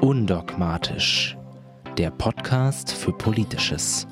[0.00, 1.36] Undogmatisch,
[1.98, 4.06] der Podcast für Politisches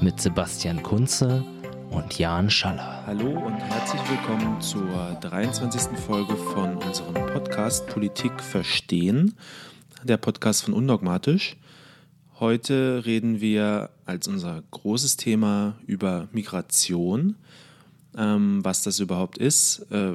[0.00, 1.44] mit Sebastian Kunze
[1.90, 3.06] und Jan Schaller.
[3.06, 5.96] Hallo und herzlich willkommen zur 23.
[6.00, 9.36] Folge von unserem Podcast Politik verstehen,
[10.02, 11.56] der Podcast von Undogmatisch.
[12.40, 17.36] Heute reden wir als unser großes Thema über Migration,
[18.18, 20.12] ähm, was das überhaupt ist, äh,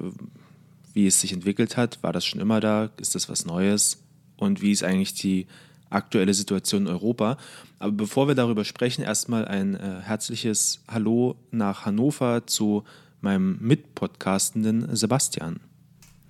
[0.91, 4.05] wie es sich entwickelt hat, war das schon immer da, ist das was Neues
[4.38, 5.48] und wie ist eigentlich die
[5.89, 7.38] aktuelle Situation in Europa.
[7.80, 12.84] Aber bevor wir darüber sprechen, erstmal ein äh, herzliches Hallo nach Hannover zu
[13.21, 15.59] meinem Mitpodcastenden Sebastian.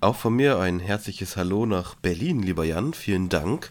[0.00, 2.94] Auch von mir ein herzliches Hallo nach Berlin, lieber Jan.
[2.94, 3.70] Vielen Dank.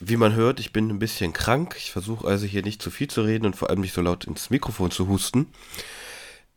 [0.00, 1.74] Wie man hört, ich bin ein bisschen krank.
[1.78, 4.24] Ich versuche also hier nicht zu viel zu reden und vor allem nicht so laut
[4.24, 5.46] ins Mikrofon zu husten.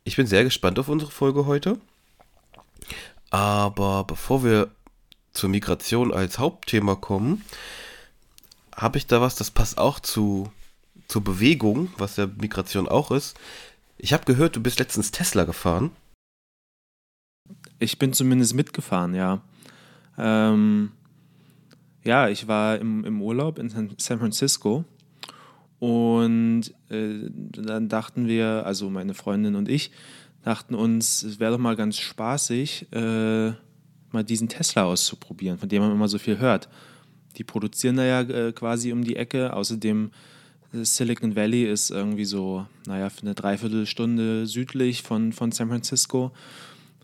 [0.04, 1.78] Ich bin sehr gespannt auf unsere Folge heute.
[3.30, 4.70] Aber bevor wir
[5.32, 7.42] zur Migration als Hauptthema kommen,
[8.74, 10.50] habe ich da was, das passt auch zu,
[11.08, 13.38] zur Bewegung, was ja Migration auch ist.
[13.98, 15.90] Ich habe gehört, du bist letztens Tesla gefahren.
[17.78, 19.42] Ich bin zumindest mitgefahren, ja.
[20.18, 20.92] Ähm,
[22.04, 24.84] ja, ich war im, im Urlaub in San Francisco
[25.78, 29.90] und äh, dann dachten wir, also meine Freundin und ich,
[30.44, 33.52] dachten uns, es wäre doch mal ganz spaßig, äh,
[34.12, 36.68] mal diesen Tesla auszuprobieren, von dem man immer so viel hört.
[37.36, 39.54] Die produzieren da ja äh, quasi um die Ecke.
[39.54, 40.10] Außerdem
[40.72, 46.32] äh, Silicon Valley ist irgendwie so, naja, für eine Dreiviertelstunde südlich von, von San Francisco.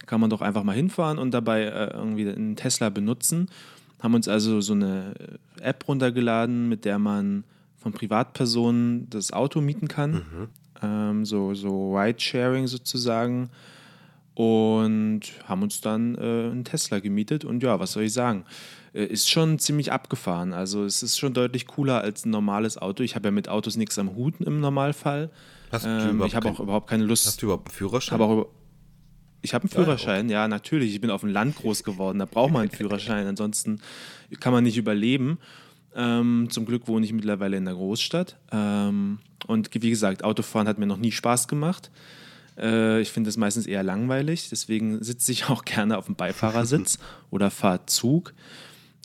[0.06, 3.48] Kann man doch einfach mal hinfahren und dabei äh, irgendwie einen Tesla benutzen.
[4.00, 5.14] Haben uns also so eine
[5.60, 7.44] äh, App runtergeladen, mit der man
[7.76, 10.12] von Privatpersonen das Auto mieten kann.
[10.12, 10.48] Mhm.
[10.82, 13.50] Ähm, so, so Ride-Sharing sozusagen
[14.38, 17.44] und haben uns dann äh, einen Tesla gemietet.
[17.44, 18.44] Und ja, was soll ich sagen?
[18.92, 20.52] Äh, ist schon ziemlich abgefahren.
[20.52, 23.02] Also es ist schon deutlich cooler als ein normales Auto.
[23.02, 25.30] Ich habe ja mit Autos nichts am Hut im Normalfall.
[25.72, 27.26] Hast du ähm, ich habe auch überhaupt keine Lust.
[27.26, 28.20] Hast du überhaupt einen Führerschein?
[28.20, 28.46] Auch,
[29.42, 30.94] ich habe einen Führerschein, ja, ja, natürlich.
[30.94, 32.20] Ich bin auf dem Land groß geworden.
[32.20, 33.26] Da braucht man einen Führerschein.
[33.26, 33.80] Ansonsten
[34.38, 35.38] kann man nicht überleben.
[35.96, 38.36] Ähm, zum Glück wohne ich mittlerweile in der Großstadt.
[38.52, 41.90] Ähm, und wie gesagt, Autofahren hat mir noch nie Spaß gemacht.
[42.58, 46.98] Äh, ich finde es meistens eher langweilig, deswegen sitze ich auch gerne auf dem Beifahrersitz
[47.30, 48.34] oder fahre Zug.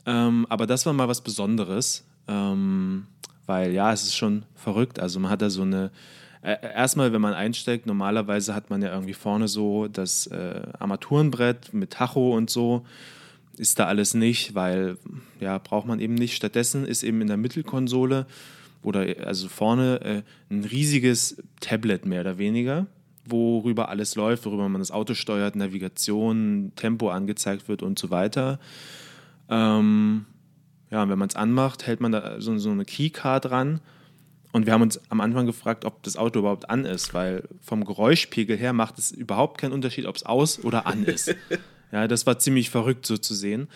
[0.06, 3.08] Ähm, aber das war mal was Besonderes, ähm,
[3.46, 5.00] weil ja, es ist schon verrückt.
[5.00, 5.92] Also man hat da so eine,
[6.42, 11.74] äh, erstmal, wenn man einsteigt, normalerweise hat man ja irgendwie vorne so das äh, Armaturenbrett
[11.74, 12.86] mit Tacho und so.
[13.56, 14.98] Ist da alles nicht, weil
[15.40, 16.36] ja, braucht man eben nicht.
[16.36, 18.26] Stattdessen ist eben in der Mittelkonsole
[18.82, 22.88] oder also vorne äh, ein riesiges Tablet mehr oder weniger
[23.26, 28.60] worüber alles läuft, worüber man das Auto steuert, Navigation, Tempo angezeigt wird und so weiter.
[29.50, 30.26] Ähm,
[30.92, 33.82] ja, wenn man es anmacht, hält man da so, so eine Keycard dran.
[34.52, 37.84] Und wir haben uns am Anfang gefragt, ob das Auto überhaupt an ist, weil vom
[37.86, 41.36] Geräuschpegel her macht es überhaupt keinen Unterschied, ob es aus oder an ist.
[41.92, 43.68] ja, das war ziemlich verrückt so zu sehen.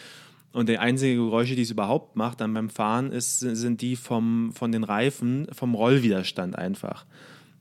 [0.53, 4.51] Und die einzigen Geräusche, die es überhaupt macht dann beim Fahren, ist, sind die vom,
[4.53, 7.05] von den Reifen, vom Rollwiderstand einfach.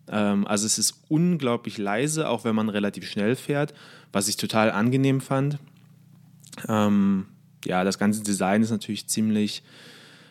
[0.09, 3.75] Ähm, also es ist unglaublich leise, auch wenn man relativ schnell fährt,
[4.13, 5.59] was ich total angenehm fand.
[6.69, 7.27] Ähm,
[7.65, 9.63] ja, das ganze Design ist natürlich ziemlich,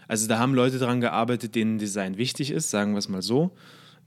[0.07, 3.51] also da haben Leute dran gearbeitet, denen Design wichtig ist, sagen wir es mal so.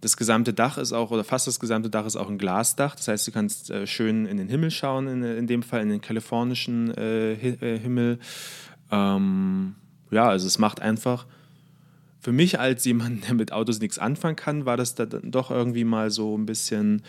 [0.00, 2.94] Das gesamte Dach ist auch, oder fast das gesamte Dach ist auch ein Glasdach.
[2.94, 5.88] Das heißt, du kannst äh, schön in den Himmel schauen, in, in dem Fall in
[5.88, 8.20] den kalifornischen äh, äh Himmel.
[8.92, 9.74] Ähm,
[10.10, 11.26] ja, also es macht einfach
[12.28, 15.84] für mich als jemand, der mit Autos nichts anfangen kann, war das dann doch irgendwie
[15.84, 17.02] mal so ein bisschen,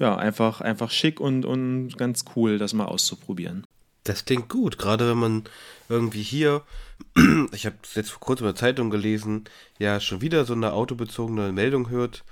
[0.00, 3.66] ja, einfach, einfach schick und, und ganz cool, das mal auszuprobieren.
[4.04, 5.44] Das klingt gut, gerade wenn man
[5.90, 6.62] irgendwie hier,
[7.52, 9.44] ich habe es jetzt vor kurzem in der Zeitung gelesen,
[9.78, 12.24] ja, schon wieder so eine autobezogene Meldung hört,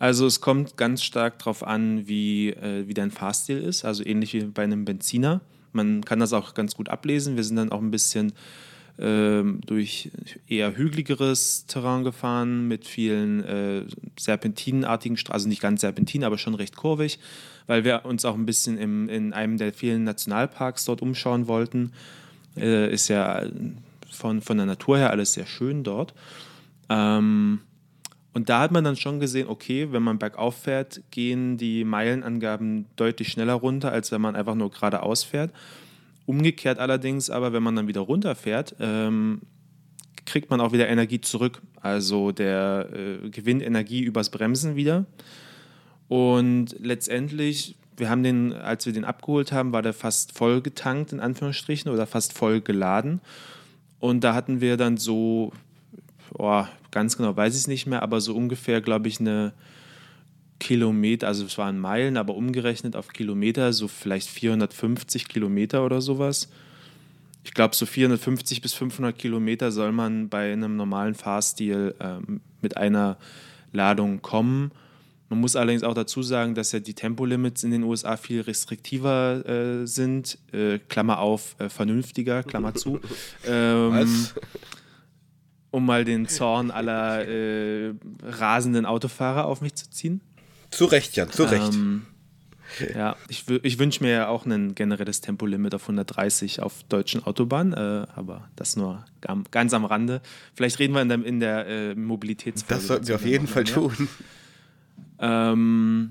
[0.00, 4.32] Also es kommt ganz stark darauf an, wie, äh, wie dein Fahrstil ist, also ähnlich
[4.32, 5.40] wie bei einem Benziner.
[5.72, 7.36] Man kann das auch ganz gut ablesen.
[7.36, 8.32] Wir sind dann auch ein bisschen
[8.96, 10.10] durch
[10.46, 13.82] eher hügeligeres Terrain gefahren mit vielen äh,
[14.16, 17.18] serpentinenartigen Straßen, also nicht ganz serpentin, aber schon recht kurvig,
[17.66, 21.92] weil wir uns auch ein bisschen im, in einem der vielen Nationalparks dort umschauen wollten.
[22.56, 23.42] Äh, ist ja
[24.10, 26.14] von, von der Natur her alles sehr schön dort.
[26.88, 27.60] Ähm,
[28.32, 32.86] und da hat man dann schon gesehen, okay, wenn man bergauf fährt, gehen die Meilenangaben
[32.96, 35.52] deutlich schneller runter, als wenn man einfach nur geradeaus fährt.
[36.26, 39.42] Umgekehrt allerdings, aber wenn man dann wieder runterfährt, ähm,
[40.24, 41.60] kriegt man auch wieder Energie zurück.
[41.80, 45.04] Also der äh, gewinnt Energie übers Bremsen wieder.
[46.08, 51.12] Und letztendlich, wir haben den, als wir den abgeholt haben, war der fast voll getankt,
[51.12, 53.20] in Anführungsstrichen, oder fast voll geladen.
[54.00, 55.52] Und da hatten wir dann so,
[56.38, 59.52] oh, ganz genau weiß ich es nicht mehr, aber so ungefähr, glaube ich, eine
[60.64, 66.48] Kilometer, also es waren Meilen, aber umgerechnet auf Kilometer, so vielleicht 450 Kilometer oder sowas.
[67.44, 72.78] Ich glaube, so 450 bis 500 Kilometer soll man bei einem normalen Fahrstil ähm, mit
[72.78, 73.18] einer
[73.72, 74.70] Ladung kommen.
[75.28, 79.46] Man muss allerdings auch dazu sagen, dass ja die Tempolimits in den USA viel restriktiver
[79.46, 80.38] äh, sind.
[80.50, 83.00] Äh, Klammer auf, äh, vernünftiger, Klammer zu.
[83.46, 84.34] Ähm, Was?
[85.70, 90.22] Um mal den Zorn aller äh, rasenden Autofahrer auf mich zu ziehen.
[90.74, 91.72] Zu Recht, Jan, zu Recht.
[91.72, 92.06] Ähm,
[92.94, 97.72] ja, ich, ich wünsche mir ja auch ein generelles Tempolimit auf 130 auf deutschen Autobahnen,
[97.72, 99.04] äh, aber das nur
[99.50, 100.20] ganz am Rande.
[100.54, 102.74] Vielleicht reden wir in der, in der äh, Mobilitätsfolge.
[102.74, 104.08] Das sollten wir auf jeden Fall tun.
[105.18, 106.10] Ähm,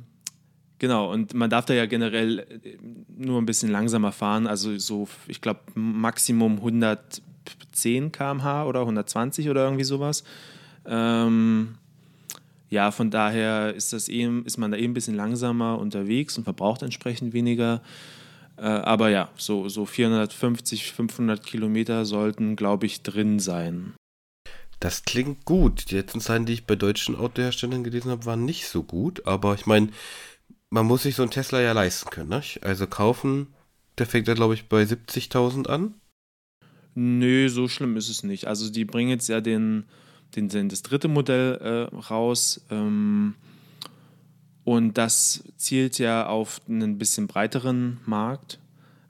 [0.80, 2.78] genau, und man darf da ja generell äh,
[3.16, 9.66] nur ein bisschen langsamer fahren, also so, ich glaube, Maximum 110 km/h oder 120 oder
[9.66, 10.24] irgendwie sowas.
[10.86, 11.76] Ähm,
[12.74, 16.44] ja, von daher ist, das eh, ist man da eh ein bisschen langsamer unterwegs und
[16.44, 17.84] verbraucht entsprechend weniger.
[18.58, 23.94] Äh, aber ja, so, so 450, 500 Kilometer sollten, glaube ich, drin sein.
[24.80, 25.92] Das klingt gut.
[25.92, 29.28] Die letzten Zahlen, die ich bei deutschen Autoherstellern gelesen habe, waren nicht so gut.
[29.28, 29.90] Aber ich meine,
[30.72, 32.30] man muss sich so einen Tesla ja leisten können.
[32.30, 32.42] Ne?
[32.62, 33.54] Also kaufen,
[34.00, 35.94] der fängt ja, glaube ich, bei 70.000 an.
[36.96, 38.48] Nö, so schlimm ist es nicht.
[38.48, 39.86] Also die bringen jetzt ja den
[40.36, 42.66] den, das dritte Modell äh, raus.
[42.70, 43.36] Ähm,
[44.64, 48.60] und das zielt ja auf einen bisschen breiteren Markt.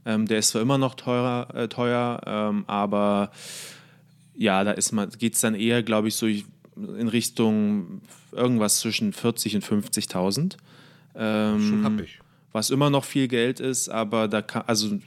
[0.05, 3.31] Ähm, der ist zwar immer noch teurer, äh, teuer, ähm, aber
[4.35, 9.65] ja, da geht es dann eher, glaube ich, so in Richtung irgendwas zwischen 40 und
[9.65, 10.57] 50.000.
[11.15, 12.19] Ähm, Schon hab ich.
[12.51, 14.99] Was immer noch viel Geld ist, aber da kann, also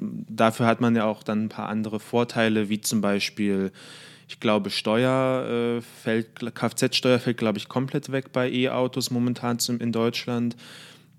[0.00, 3.72] dafür hat man ja auch dann ein paar andere Vorteile, wie zum Beispiel
[4.32, 9.92] ich glaube, Steuer äh, fällt, Kfz-Steuer fällt, glaube ich, komplett weg bei E-Autos momentan in
[9.92, 10.56] Deutschland.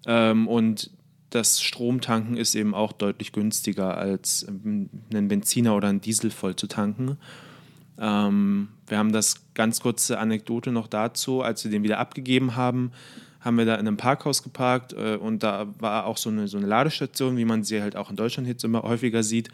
[0.07, 0.89] Ähm, und
[1.29, 6.55] das Stromtanken ist eben auch deutlich günstiger als ähm, einen Benziner oder einen Diesel voll
[6.55, 7.19] zu tanken.
[7.99, 12.93] Ähm, wir haben das ganz kurze Anekdote noch dazu, als wir den wieder abgegeben haben,
[13.41, 16.57] haben wir da in einem Parkhaus geparkt äh, und da war auch so eine, so
[16.57, 19.49] eine Ladestation, wie man sie halt auch in Deutschland jetzt immer häufiger sieht.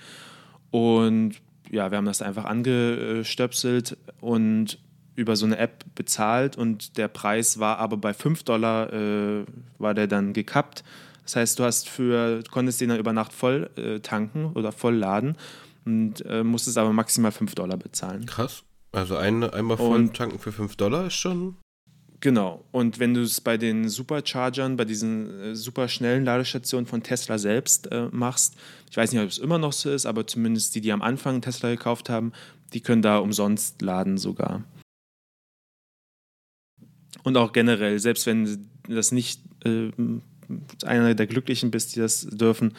[0.71, 1.35] Und
[1.69, 4.79] ja, wir haben das einfach angestöpselt und
[5.15, 9.45] über so eine App bezahlt und der Preis war aber bei 5 Dollar äh,
[9.77, 10.83] war der dann gekappt.
[11.23, 14.95] Das heißt, du hast für, konntest den dann über Nacht voll äh, tanken oder voll
[14.95, 15.35] laden
[15.85, 18.25] und äh, musstest aber maximal 5 Dollar bezahlen.
[18.25, 18.63] Krass.
[18.91, 21.57] Also ein, einmal voll und, tanken für 5 Dollar ist schon
[22.21, 22.65] Genau.
[22.71, 27.37] Und wenn du es bei den Superchargern, bei diesen äh, super schnellen Ladestationen von Tesla
[27.37, 28.55] selbst äh, machst,
[28.89, 31.41] ich weiß nicht, ob es immer noch so ist, aber zumindest die, die am Anfang
[31.41, 32.33] Tesla gekauft haben,
[32.73, 34.63] die können da umsonst laden sogar.
[37.23, 39.91] Und auch generell, selbst wenn das nicht äh,
[40.85, 42.73] einer der Glücklichen bist, die das dürfen,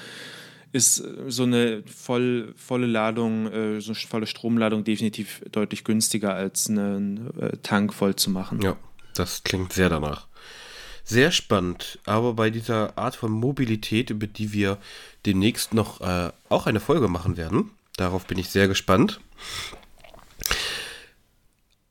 [0.73, 6.69] ist so eine voll, volle Ladung, äh, so eine volle Stromladung definitiv deutlich günstiger als
[6.69, 8.61] einen äh, Tank voll zu machen.
[8.61, 8.77] Ja,
[9.21, 10.27] das klingt sehr danach.
[11.05, 14.79] Sehr spannend, aber bei dieser Art von Mobilität, über die wir
[15.27, 19.21] demnächst noch äh, auch eine Folge machen werden, darauf bin ich sehr gespannt.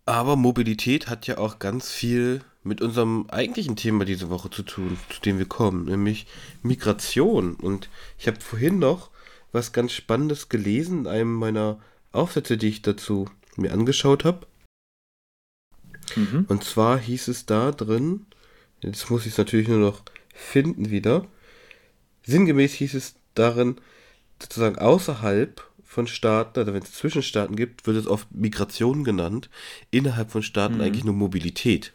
[0.06, 4.98] Aber Mobilität hat ja auch ganz viel mit unserem eigentlichen Thema diese Woche zu tun,
[5.10, 6.26] zu dem wir kommen, nämlich
[6.64, 7.54] Migration.
[7.54, 9.12] Und ich habe vorhin noch
[9.52, 11.80] was ganz Spannendes gelesen in einem meiner
[12.12, 14.48] Aufsätze, die ich dazu mir angeschaut habe.
[16.16, 16.46] Mhm.
[16.48, 18.26] Und zwar hieß es da drin,
[18.82, 21.28] jetzt muss ich es natürlich nur noch finden wieder.
[22.26, 23.78] Sinngemäß hieß es darin,
[24.42, 29.50] sozusagen außerhalb von Staaten, also wenn es Zwischenstaaten gibt, wird es oft Migration genannt.
[29.92, 30.82] Innerhalb von Staaten mhm.
[30.82, 31.94] eigentlich nur Mobilität.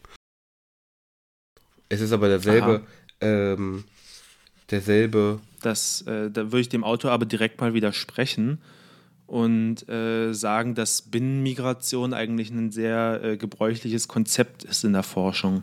[1.88, 2.84] Es ist aber derselbe,
[3.20, 3.84] ähm,
[4.70, 8.60] derselbe Das, äh, da würde ich dem Autor aber direkt mal widersprechen
[9.26, 15.62] und äh, sagen, dass Binnenmigration eigentlich ein sehr äh, gebräuchliches Konzept ist in der Forschung.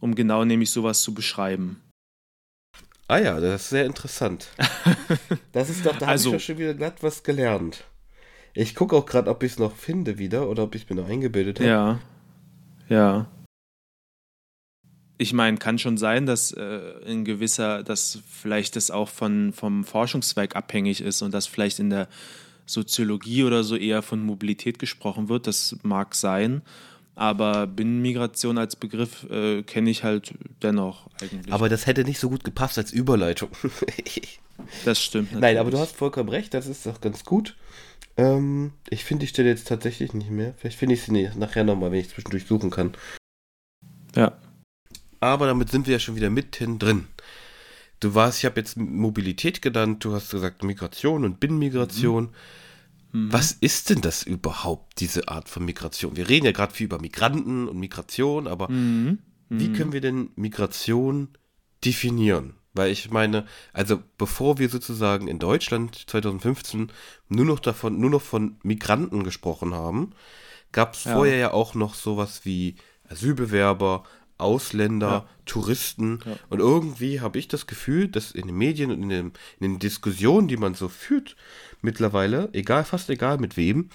[0.00, 1.80] Um genau nämlich sowas zu beschreiben.
[3.08, 4.48] Ah ja, das ist sehr interessant.
[5.52, 7.84] Das ist doch, da Also- habe ich schon wieder glatt was gelernt.
[8.54, 10.96] Ich gucke auch gerade, ob ich es noch finde wieder oder ob ich es mir
[10.96, 11.68] noch eingebildet habe.
[11.68, 12.00] Ja.
[12.88, 13.26] Ja.
[15.18, 19.84] Ich meine, kann schon sein, dass äh, in gewisser, dass vielleicht das auch von, vom
[19.84, 22.08] Forschungszweig abhängig ist und dass vielleicht in der
[22.66, 25.46] Soziologie oder so eher von Mobilität gesprochen wird.
[25.46, 26.62] Das mag sein.
[27.14, 31.52] Aber Binnenmigration als Begriff äh, kenne ich halt dennoch eigentlich.
[31.52, 33.50] Aber das hätte nicht so gut gepasst als Überleitung.
[34.84, 35.32] das stimmt.
[35.32, 35.80] Nein, aber du natürlich.
[35.92, 37.54] hast vollkommen recht, das ist doch ganz gut.
[38.16, 40.54] Ähm, ich finde die Stelle jetzt tatsächlich nicht mehr.
[40.56, 42.92] Vielleicht finde ich sie nachher nochmal, wenn ich zwischendurch suchen kann.
[44.14, 44.32] Ja.
[45.22, 47.06] Aber damit sind wir ja schon wieder mitten drin.
[48.00, 52.30] Du warst, ich habe jetzt Mobilität genannt, du hast gesagt Migration und Binnenmigration.
[53.12, 53.32] Mhm.
[53.32, 56.16] Was ist denn das überhaupt, diese Art von Migration?
[56.16, 59.18] Wir reden ja gerade viel über Migranten und Migration, aber Mhm.
[59.48, 59.72] wie Mhm.
[59.74, 61.28] können wir denn Migration
[61.84, 62.54] definieren?
[62.74, 66.90] Weil ich meine, also bevor wir sozusagen in Deutschland 2015
[67.28, 70.14] nur noch davon, nur noch von Migranten gesprochen haben,
[70.72, 71.12] gab es Ja.
[71.12, 72.74] vorher ja auch noch sowas wie
[73.08, 74.02] Asylbewerber,
[74.42, 75.26] Ausländer, Ja.
[75.46, 76.18] Touristen.
[76.26, 76.36] Ja.
[76.50, 79.78] Und irgendwie habe ich das Gefühl, dass in den Medien und in, dem, in den
[79.78, 81.36] Diskussionen, die man so führt,
[81.80, 83.88] mittlerweile, egal, fast egal mit wem,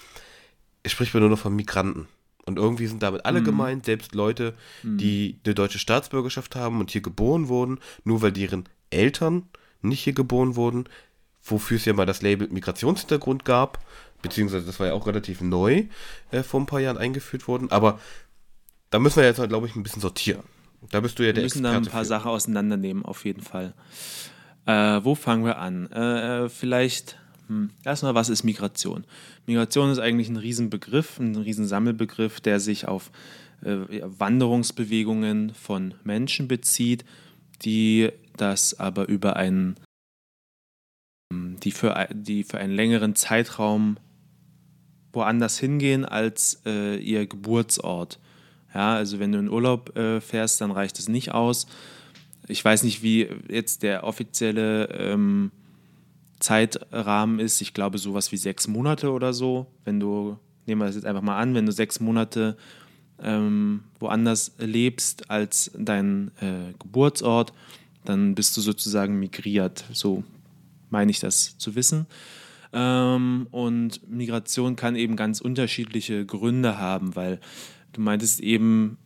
[0.85, 2.07] spricht man nur noch von Migranten.
[2.45, 3.45] Und irgendwie sind damit alle Mhm.
[3.45, 8.69] gemeint, selbst Leute, die eine deutsche Staatsbürgerschaft haben und hier geboren wurden, nur weil deren
[8.89, 9.43] Eltern
[9.81, 10.85] nicht hier geboren wurden,
[11.43, 13.79] wofür es ja mal das Label Migrationshintergrund gab,
[14.21, 15.85] beziehungsweise das war ja auch relativ neu
[16.31, 17.99] äh, vor ein paar Jahren eingeführt worden, aber
[18.89, 20.43] da müssen wir jetzt, halt, glaube ich, ein bisschen sortieren.
[20.91, 22.07] Da bist du ja Wir der müssen da ein paar für.
[22.07, 23.73] Sachen auseinandernehmen, auf jeden Fall.
[24.65, 25.89] Äh, wo fangen wir an?
[25.91, 27.17] Äh, äh, vielleicht
[27.47, 29.05] hm, erstmal, was ist Migration?
[29.45, 33.11] Migration ist eigentlich ein Riesenbegriff, ein Riesensammelbegriff, der sich auf
[33.63, 37.05] äh, Wanderungsbewegungen von Menschen bezieht,
[37.63, 39.77] die das aber über einen,
[41.33, 43.97] hm, die für, die für einen längeren Zeitraum
[45.13, 48.19] woanders hingehen als äh, ihr Geburtsort.
[48.77, 51.65] Ja, also wenn du in Urlaub äh, fährst, dann reicht es nicht aus.
[52.47, 55.49] Ich weiß nicht, wie jetzt der offizielle ähm,
[56.37, 57.59] Zeitrahmen ist.
[57.59, 59.65] Ich glaube, sowas wie sechs Monate oder so.
[59.83, 62.55] Wenn du, nehmen wir das jetzt einfach mal an, wenn du sechs Monate
[63.19, 67.53] ähm, woanders lebst als dein äh, Geburtsort,
[68.05, 69.85] dann bist du sozusagen migriert.
[69.91, 70.23] So
[70.91, 72.05] meine ich das zu wissen.
[72.73, 77.39] Ähm, und Migration kann eben ganz unterschiedliche Gründe haben, weil
[77.93, 78.97] du meintest eben,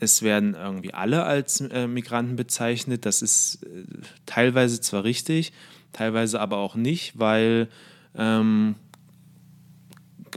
[0.00, 3.06] es werden irgendwie alle als äh, Migranten bezeichnet.
[3.06, 3.84] Das ist äh,
[4.26, 5.52] teilweise zwar richtig,
[5.92, 7.68] teilweise aber auch nicht, weil
[8.14, 8.74] ähm,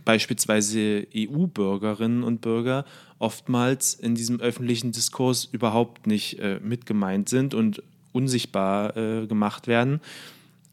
[0.05, 2.86] beispielsweise EU-Bürgerinnen und Bürger
[3.19, 7.81] oftmals in diesem öffentlichen Diskurs überhaupt nicht äh, mit gemeint sind und
[8.12, 10.00] unsichtbar äh, gemacht werden,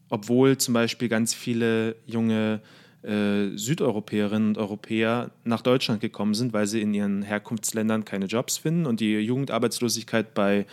[0.09, 2.84] obwohl zum Beispiel ganz viele junge äh,
[3.55, 8.85] Südeuropäerinnen und Europäer nach Deutschland gekommen sind, weil sie in ihren Herkunftsländern keine Jobs finden
[8.85, 10.65] und die Jugendarbeitslosigkeit bei,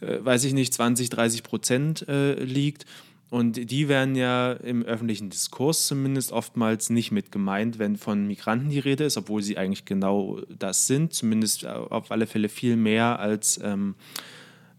[0.00, 2.86] äh, weiß ich nicht, 20, 30 Prozent äh, liegt.
[3.30, 8.70] Und die werden ja im öffentlichen Diskurs zumindest oftmals nicht mit gemeint, wenn von Migranten
[8.70, 13.18] die Rede ist, obwohl sie eigentlich genau das sind, zumindest auf alle Fälle viel mehr
[13.18, 13.96] als ähm,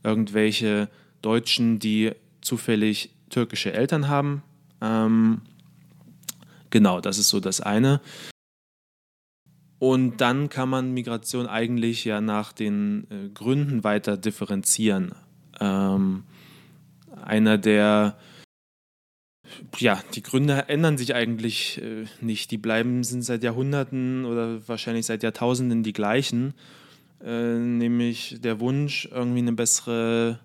[0.03, 0.89] irgendwelche
[1.21, 4.41] Deutschen, die zufällig türkische Eltern haben.
[4.81, 5.41] Ähm,
[6.69, 8.01] genau, das ist so das eine.
[9.79, 15.15] Und dann kann man Migration eigentlich ja nach den äh, Gründen weiter differenzieren.
[15.61, 16.23] Ähm,
[17.23, 18.17] einer der,
[19.77, 22.51] ja, die Gründe ändern sich eigentlich äh, nicht.
[22.51, 26.53] Die bleiben, sind seit Jahrhunderten oder wahrscheinlich seit Jahrtausenden die gleichen.
[27.23, 30.39] Äh, nämlich der Wunsch, irgendwie eine bessere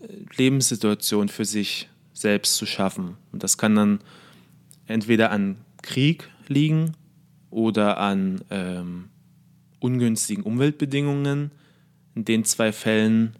[0.00, 3.16] äh, Lebenssituation für sich selbst zu schaffen.
[3.32, 4.00] Und das kann dann
[4.86, 6.92] entweder an Krieg liegen
[7.50, 9.10] oder an ähm,
[9.80, 11.50] ungünstigen Umweltbedingungen.
[12.14, 13.36] In den zwei Fällen,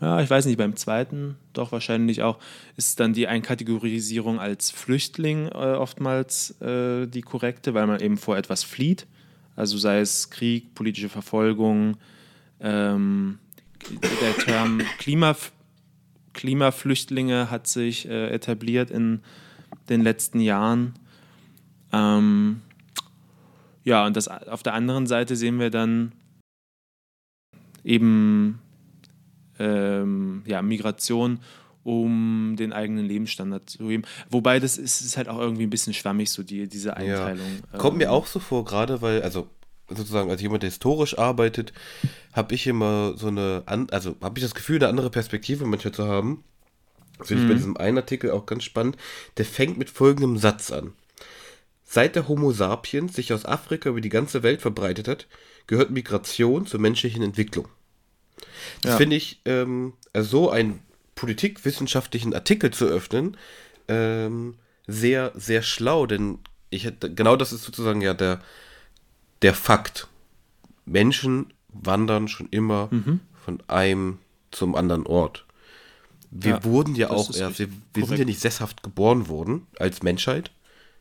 [0.00, 2.38] ja, ich weiß nicht, beim zweiten doch wahrscheinlich auch,
[2.76, 8.36] ist dann die Einkategorisierung als Flüchtling äh, oftmals äh, die korrekte, weil man eben vor
[8.36, 9.06] etwas flieht.
[9.56, 11.96] Also sei es Krieg, politische Verfolgung,
[12.60, 13.38] ähm,
[14.20, 15.52] der Term Klimaf
[16.34, 19.20] Klimaflüchtlinge hat sich äh, etabliert in
[19.88, 20.94] den letzten Jahren.
[21.92, 22.60] Ähm,
[23.84, 26.12] ja, und das, auf der anderen Seite sehen wir dann
[27.84, 28.58] eben
[29.58, 31.40] ähm, ja, Migration,
[31.84, 34.04] um den eigenen Lebensstandard zu heben.
[34.30, 37.46] Wobei das ist, ist halt auch irgendwie ein bisschen schwammig, so die, diese Einteilung.
[37.72, 37.78] Ja.
[37.78, 39.48] Kommt mir ähm, auch so vor, gerade weil, also
[39.88, 41.72] sozusagen als jemand, der historisch arbeitet,
[42.32, 46.06] habe ich immer so eine, also habe ich das Gefühl, eine andere Perspektive manchmal zu
[46.06, 46.44] haben.
[47.18, 47.58] Das finde ich bei mhm.
[47.58, 48.96] diesem einen Artikel auch ganz spannend.
[49.36, 50.92] Der fängt mit folgendem Satz an.
[51.84, 55.26] Seit der Homo sapiens sich aus Afrika über die ganze Welt verbreitet hat,
[55.66, 57.68] gehört Migration zur menschlichen Entwicklung.
[58.82, 58.96] Das ja.
[58.96, 60.80] finde ich, ähm, also so einen
[61.14, 63.36] politikwissenschaftlichen Artikel zu öffnen,
[63.86, 64.54] ähm,
[64.86, 66.38] sehr, sehr schlau, denn
[66.70, 68.40] ich hätte, genau das ist sozusagen ja der,
[69.44, 70.08] der Fakt.
[70.86, 73.20] Menschen wandern schon immer mhm.
[73.34, 74.18] von einem
[74.50, 75.44] zum anderen Ort.
[76.30, 80.50] Wir ja, wir auch erst, wir, wir sind ja nicht sesshaft geboren worden als Menschheit.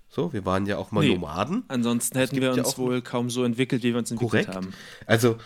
[0.09, 1.63] So, wir waren ja auch mal nee, Nomaden.
[1.69, 4.55] Ansonsten hätten wir uns ja wohl kaum so entwickelt, wie wir uns entwickelt korrekt.
[4.55, 4.73] haben.
[5.05, 5.37] Also,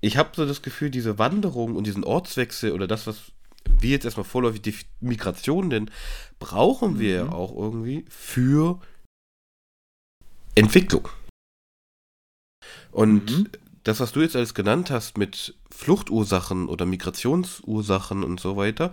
[0.00, 3.18] ich habe so das Gefühl, diese Wanderung und diesen Ortswechsel oder das, was
[3.78, 5.90] wir jetzt erstmal vorläufig die Migration nennen,
[6.38, 7.32] brauchen wir mhm.
[7.34, 8.80] auch irgendwie für
[10.54, 11.08] Entwicklung.
[12.92, 13.48] Und mhm.
[13.84, 18.92] das, was du jetzt alles genannt hast mit Fluchtursachen oder Migrationsursachen und so weiter,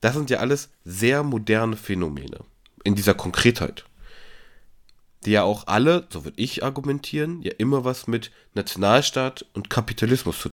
[0.00, 2.40] das sind ja alles sehr moderne Phänomene
[2.84, 3.84] in dieser Konkretheit.
[5.24, 10.36] Die ja auch alle, so würde ich argumentieren, ja immer was mit Nationalstaat und Kapitalismus
[10.40, 10.52] zu tun.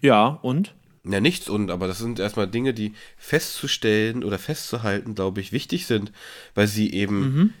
[0.00, 0.74] Ja, und?
[1.04, 5.86] Ja, nichts und, aber das sind erstmal Dinge, die festzustellen oder festzuhalten, glaube ich, wichtig
[5.86, 6.12] sind,
[6.54, 7.54] weil sie eben mhm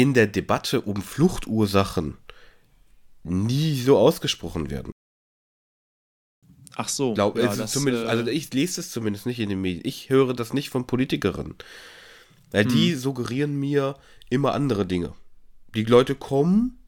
[0.00, 2.16] in der Debatte um Fluchtursachen
[3.22, 4.92] nie so ausgesprochen werden.
[6.74, 7.12] Ach so.
[7.12, 9.82] Glaub, ja, also, das, zumindest, also äh, ich lese es zumindest nicht in den Medien.
[9.84, 11.54] Ich höre das nicht von Politikerinnen.
[12.50, 12.72] Weil hm.
[12.72, 13.96] die suggerieren mir
[14.30, 15.12] immer andere Dinge.
[15.74, 16.78] Die Leute kommen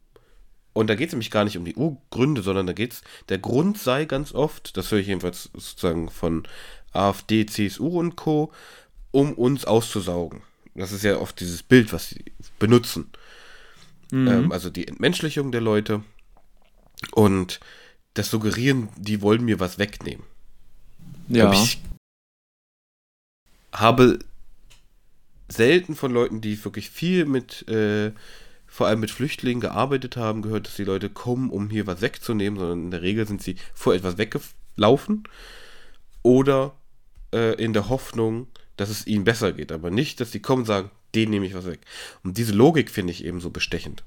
[0.72, 3.38] und da geht es nämlich gar nicht um die Urgründe, sondern da geht es, der
[3.38, 6.44] Grund sei ganz oft, das höre ich jedenfalls sozusagen von
[6.92, 8.52] AfD, CSU und Co.,
[9.10, 10.40] um uns auszusaugen.
[10.74, 12.24] Das ist ja oft dieses Bild, was sie
[12.58, 13.10] benutzen.
[14.10, 14.28] Mhm.
[14.28, 16.02] Ähm, also die Entmenschlichung der Leute
[17.12, 17.60] und
[18.14, 20.24] das Suggerieren, die wollen mir was wegnehmen.
[21.28, 21.52] Ja.
[21.52, 21.80] Ich
[23.72, 24.18] habe
[25.48, 28.12] selten von Leuten, die wirklich viel mit, äh,
[28.66, 32.58] vor allem mit Flüchtlingen gearbeitet haben, gehört, dass die Leute kommen, um hier was wegzunehmen,
[32.58, 35.24] sondern in der Regel sind sie vor etwas weggelaufen
[36.22, 36.74] oder
[37.32, 40.66] äh, in der Hoffnung, dass es ihnen besser geht, aber nicht, dass sie kommen und
[40.66, 41.80] sagen, den nehme ich was weg.
[42.24, 44.04] Und diese Logik finde ich eben so bestechend.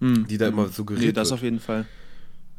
[0.00, 0.26] Hm.
[0.26, 1.38] Die da immer suggeriert nee, das wird.
[1.38, 1.86] auf jeden Fall.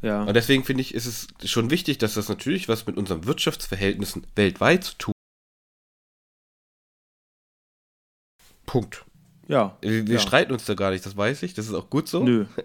[0.02, 0.24] Ja.
[0.24, 4.26] Und deswegen finde ich, ist es schon wichtig, dass das natürlich was mit unseren Wirtschaftsverhältnissen
[4.34, 5.14] weltweit zu tun
[8.66, 9.04] Punkt.
[9.46, 9.76] Ja.
[9.82, 10.20] Wir, wir ja.
[10.20, 12.24] streiten uns da gar nicht, das weiß ich, das ist auch gut so.
[12.24, 12.46] Nö.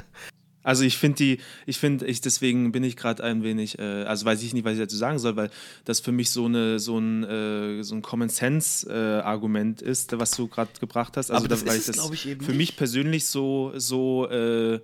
[0.62, 4.26] Also ich finde die, ich finde, ich deswegen bin ich gerade ein wenig, äh, also
[4.26, 5.50] weiß ich nicht, was ich dazu sagen soll, weil
[5.86, 10.20] das für mich so eine, so ein, äh, so ein Common Sense äh, Argument ist,
[10.20, 11.32] was du gerade gebracht hast.
[11.32, 12.54] Also Aber das, das ist es, ich, für nicht.
[12.56, 14.80] mich persönlich so, so äh,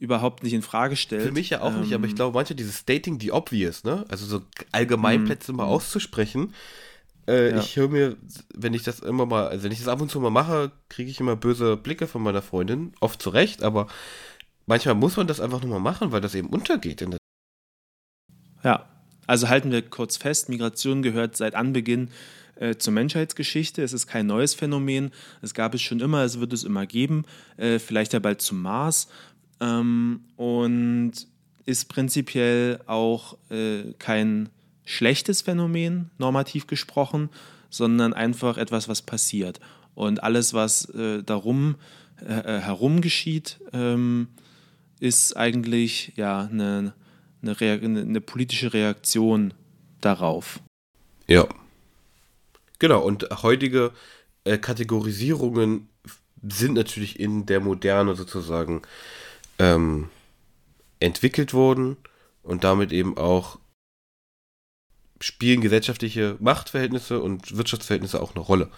[0.00, 1.22] überhaupt nicht in Frage stellt.
[1.22, 3.84] Für mich ja auch ähm, nicht, aber ich ähm, glaube, manche dieses Stating the obvious,
[3.84, 4.04] ne?
[4.08, 5.70] Also so Allgemeinplätze mal mhm.
[5.70, 6.52] auszusprechen.
[7.26, 7.58] Äh, ja.
[7.60, 8.16] Ich höre mir,
[8.54, 11.10] wenn ich das immer mal, also wenn ich das ab und zu mal mache, kriege
[11.10, 13.86] ich immer böse Blicke von meiner Freundin, oft zurecht, aber
[14.66, 17.02] manchmal muss man das einfach nur mal machen, weil das eben untergeht.
[17.02, 17.18] In der
[18.62, 18.88] ja,
[19.26, 22.08] also halten wir kurz fest, Migration gehört seit Anbeginn
[22.56, 23.82] äh, zur Menschheitsgeschichte.
[23.82, 25.10] Es ist kein neues Phänomen.
[25.42, 27.24] Es gab es schon immer, es wird es immer geben.
[27.56, 29.08] Äh, vielleicht ja bald zum Mars.
[29.60, 31.12] Ähm, und
[31.66, 34.50] ist prinzipiell auch äh, kein
[34.84, 37.30] schlechtes Phänomen, normativ gesprochen,
[37.70, 39.60] sondern einfach etwas, was passiert.
[39.94, 41.76] Und alles, was äh, darum
[42.20, 44.28] äh, äh herum geschieht, ähm,
[45.04, 46.94] ist eigentlich ja eine,
[47.42, 49.52] eine, eine politische Reaktion
[50.00, 50.60] darauf.
[51.26, 51.46] Ja.
[52.78, 53.92] Genau, und heutige
[54.44, 55.88] äh, Kategorisierungen
[56.42, 58.82] sind natürlich in der Moderne sozusagen
[59.58, 60.08] ähm,
[61.00, 61.96] entwickelt worden
[62.42, 63.58] und damit eben auch
[65.20, 68.70] spielen gesellschaftliche Machtverhältnisse und Wirtschaftsverhältnisse auch eine Rolle.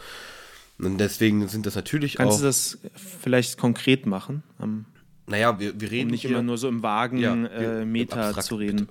[0.78, 2.42] Und deswegen sind das natürlich Kannst auch.
[2.42, 4.42] Kannst du das vielleicht konkret machen?
[4.58, 4.84] Am
[5.26, 6.08] naja, wir, wir reden.
[6.08, 8.88] Um nicht hier, immer nur so im vagen ja, äh, Meta zu reden.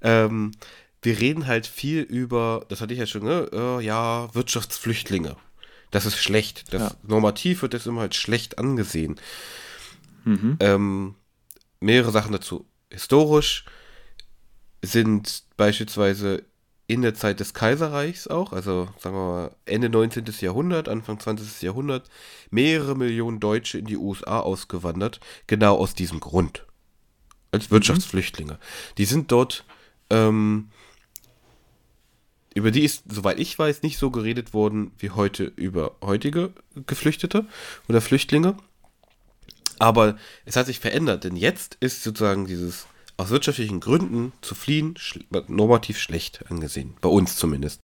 [0.00, 0.52] Ähm,
[1.02, 3.48] wir reden halt viel über, das hatte ich ja schon, ne?
[3.52, 5.36] Äh, ja, Wirtschaftsflüchtlinge.
[5.90, 6.72] Das ist schlecht.
[6.72, 6.96] Das ja.
[7.02, 9.20] Normativ wird das immer halt schlecht angesehen.
[10.24, 10.56] Mhm.
[10.60, 11.14] Ähm,
[11.80, 12.66] mehrere Sachen dazu.
[12.90, 13.64] Historisch
[14.80, 16.44] sind beispielsweise
[16.86, 20.24] in der Zeit des Kaiserreichs auch, also sagen wir mal Ende 19.
[20.40, 21.62] Jahrhundert, Anfang 20.
[21.62, 22.08] Jahrhundert,
[22.50, 26.66] mehrere Millionen Deutsche in die USA ausgewandert, genau aus diesem Grund.
[27.52, 28.58] als Wirtschaftsflüchtlinge.
[28.96, 29.64] Die sind dort,
[30.08, 30.70] ähm,
[32.54, 36.52] über die ist, soweit ich weiß, nicht so geredet worden wie heute über heutige
[36.86, 37.46] Geflüchtete
[37.88, 38.56] oder Flüchtlinge.
[39.78, 42.86] Aber es hat sich verändert, denn jetzt ist sozusagen dieses
[43.22, 46.94] aus wirtschaftlichen Gründen zu fliehen schl normativ schlecht angesehen.
[47.00, 47.80] Bei uns zumindest.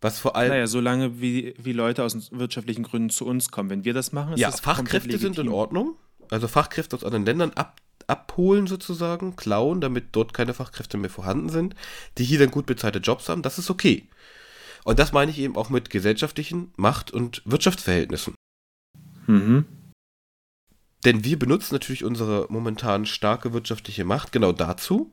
[0.00, 0.50] Was vor allem.
[0.50, 3.70] Naja, solange wie, wie Leute aus wirtschaftlichen Gründen zu uns kommen.
[3.70, 5.96] Wenn wir das machen, ist ja, das Fachkräfte sind in Ordnung.
[6.30, 11.50] Also Fachkräfte aus anderen Ländern ab, abholen sozusagen, klauen, damit dort keine Fachkräfte mehr vorhanden
[11.50, 11.76] sind,
[12.18, 14.08] die hier dann gut bezahlte Jobs haben, das ist okay.
[14.82, 18.34] Und das meine ich eben auch mit gesellschaftlichen Macht- und Wirtschaftsverhältnissen.
[19.28, 19.66] Mhm.
[21.04, 25.12] Denn wir benutzen natürlich unsere momentan starke wirtschaftliche Macht genau dazu,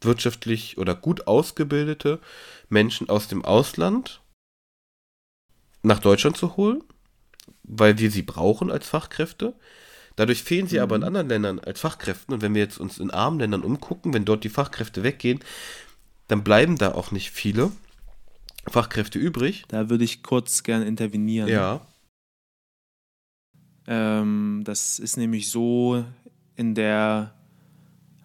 [0.00, 2.18] wirtschaftlich oder gut ausgebildete
[2.68, 4.20] Menschen aus dem Ausland
[5.82, 6.82] nach Deutschland zu holen,
[7.62, 9.54] weil wir sie brauchen als Fachkräfte.
[10.16, 11.06] Dadurch fehlen sie aber in mhm.
[11.06, 12.34] anderen Ländern als Fachkräften.
[12.34, 15.38] Und wenn wir jetzt uns in armen Ländern umgucken, wenn dort die Fachkräfte weggehen,
[16.26, 17.70] dann bleiben da auch nicht viele
[18.66, 19.64] Fachkräfte übrig.
[19.68, 21.48] Da würde ich kurz gern intervenieren.
[21.48, 21.86] Ja.
[23.88, 26.04] Ähm, das ist nämlich so
[26.56, 27.32] in der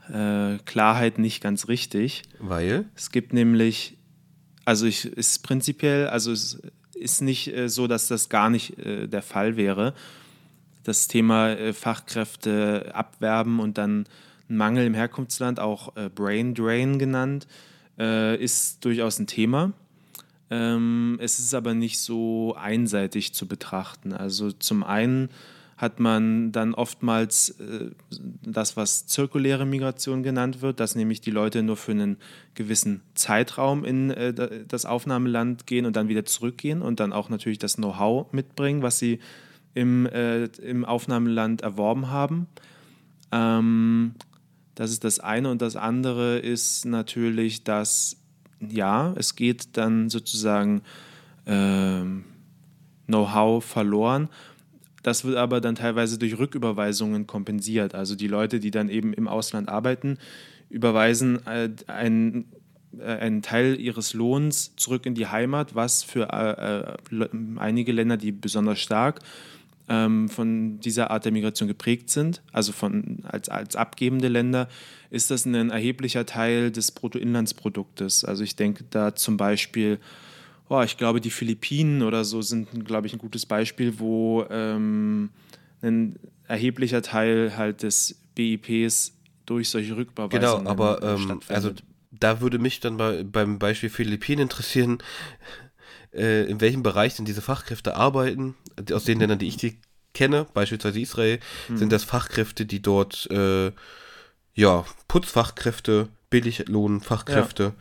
[0.10, 2.24] äh, Klarheit nicht ganz richtig.
[2.40, 2.86] Weil?
[2.96, 3.98] Es gibt nämlich,
[4.66, 6.62] also ich, ist prinzipiell, also es
[6.94, 9.94] ist nicht äh, so, dass das gar nicht äh, der Fall wäre.
[10.84, 14.06] Das Thema äh, Fachkräfte abwerben und dann
[14.50, 17.48] Mangel im Herkunftsland, auch äh, Brain Drain genannt,
[17.98, 19.72] äh, ist durchaus ein Thema.
[20.54, 24.14] Ähm, es ist aber nicht so einseitig zu betrachten.
[24.14, 25.30] Also zum einen
[25.78, 27.90] hat man dann oftmals äh,
[28.44, 32.18] das, was zirkuläre Migration genannt wird, dass nämlich die Leute nur für einen
[32.54, 34.32] gewissen Zeitraum in äh,
[34.68, 39.00] das Aufnahmeland gehen und dann wieder zurückgehen und dann auch natürlich das Know-how mitbringen, was
[39.00, 39.20] sie
[39.74, 42.46] im, äh, im Aufnahmeland erworben haben.
[43.32, 44.14] Ähm,
[44.76, 48.23] das ist das eine und das andere ist natürlich, dass
[48.72, 50.82] ja, es geht dann sozusagen
[51.46, 52.26] ähm,
[53.08, 54.30] Know-how verloren
[55.04, 57.94] das wird aber dann teilweise durch Rücküberweisungen kompensiert.
[57.94, 60.18] Also die Leute, die dann eben im Ausland arbeiten,
[60.70, 62.46] überweisen äh, einen,
[62.98, 67.18] äh, einen Teil ihres Lohns zurück in die Heimat, was für äh,
[67.58, 69.20] einige Länder, die besonders stark
[69.90, 74.70] ähm, von dieser Art der Migration geprägt sind, also von, als, als abgebende Länder,
[75.10, 78.26] ist das ein erheblicher Teil des Bruttoinlandsproduktes.
[78.26, 80.00] Also ich denke da zum Beispiel
[80.70, 85.30] oh, ich glaube, die Philippinen oder so sind, glaube ich, ein gutes Beispiel, wo ähm,
[85.82, 86.18] ein
[86.48, 89.14] erheblicher Teil halt des BIPs
[89.46, 91.72] durch solche Rücküberweisungen Genau, aber ähm, also
[92.12, 95.00] da würde mich dann bei, beim Beispiel Philippinen interessieren,
[96.14, 98.56] äh, in welchem Bereich denn diese Fachkräfte arbeiten,
[98.92, 99.78] aus den Ländern, die ich die
[100.14, 101.78] kenne, beispielsweise Israel, hm.
[101.78, 103.72] sind das Fachkräfte, die dort äh,
[104.54, 107.74] ja, Putzfachkräfte, Billiglohnfachkräfte.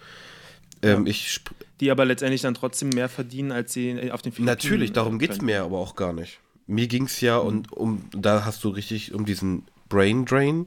[0.82, 0.90] Ja.
[0.94, 1.40] Ähm, ich
[1.80, 5.30] die aber letztendlich dann trotzdem mehr verdienen, als sie auf den Philippinen Natürlich, darum geht
[5.30, 6.38] es mir aber auch gar nicht.
[6.66, 7.46] Mir ging es ja, mhm.
[7.46, 10.66] und um, da hast du richtig um diesen Brain Drain.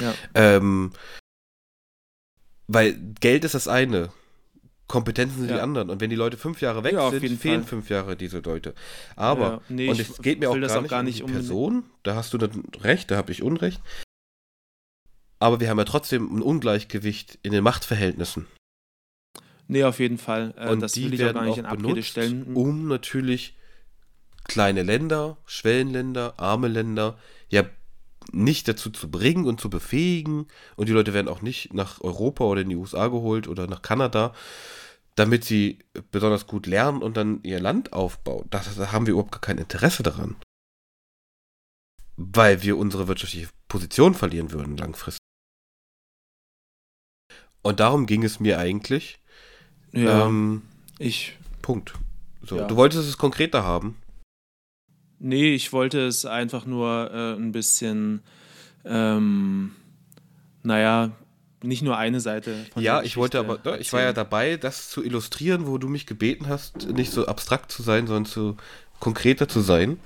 [0.00, 0.14] Ja.
[0.34, 0.92] Ähm,
[2.66, 4.10] weil Geld ist das eine.
[4.88, 5.56] Kompetenzen sind ja.
[5.56, 5.90] die anderen.
[5.90, 7.68] Und wenn die Leute fünf Jahre weg ja, sind, fehlen Fall.
[7.68, 8.74] fünf Jahre diese Leute.
[9.14, 11.84] Aber, ja, nee, und es geht mir auch gar, auch gar, nicht um die Person,
[12.02, 13.80] da hast du dann recht, da habe ich Unrecht.
[15.38, 18.46] Aber wir haben ja trotzdem ein Ungleichgewicht in den Machtverhältnissen.
[19.68, 20.54] Nee, auf jeden Fall.
[20.56, 22.54] Äh, und das die will ich auch gar nicht in Abrede stellen.
[22.54, 23.56] Um natürlich
[24.44, 27.18] kleine Länder, Schwellenländer, arme Länder,
[27.50, 27.64] ja
[28.32, 30.46] nicht dazu zu bringen und zu befähigen.
[30.76, 33.82] Und die Leute werden auch nicht nach Europa oder in die USA geholt oder nach
[33.82, 34.34] Kanada,
[35.14, 35.78] damit sie
[36.10, 38.46] besonders gut lernen und dann ihr Land aufbauen.
[38.50, 40.36] Das, da haben wir überhaupt kein Interesse daran.
[42.16, 45.18] Weil wir unsere wirtschaftliche Position verlieren würden langfristig.
[47.62, 49.20] Und darum ging es mir eigentlich,
[49.92, 50.62] ja, ähm,
[50.98, 51.36] ich.
[51.62, 51.94] Punkt.
[52.42, 52.66] So, ja.
[52.66, 53.96] Du wolltest es konkreter haben?
[55.20, 58.22] Nee, ich wollte es einfach nur äh, ein bisschen,
[58.84, 59.74] ähm,
[60.62, 61.10] naja,
[61.62, 62.66] nicht nur eine Seite.
[62.76, 63.80] ja, ich wollte aber, erzählen.
[63.80, 67.72] ich war ja dabei, das zu illustrieren, wo du mich gebeten hast, nicht so abstrakt
[67.72, 68.56] zu sein, sondern zu
[69.00, 69.98] konkreter zu sein.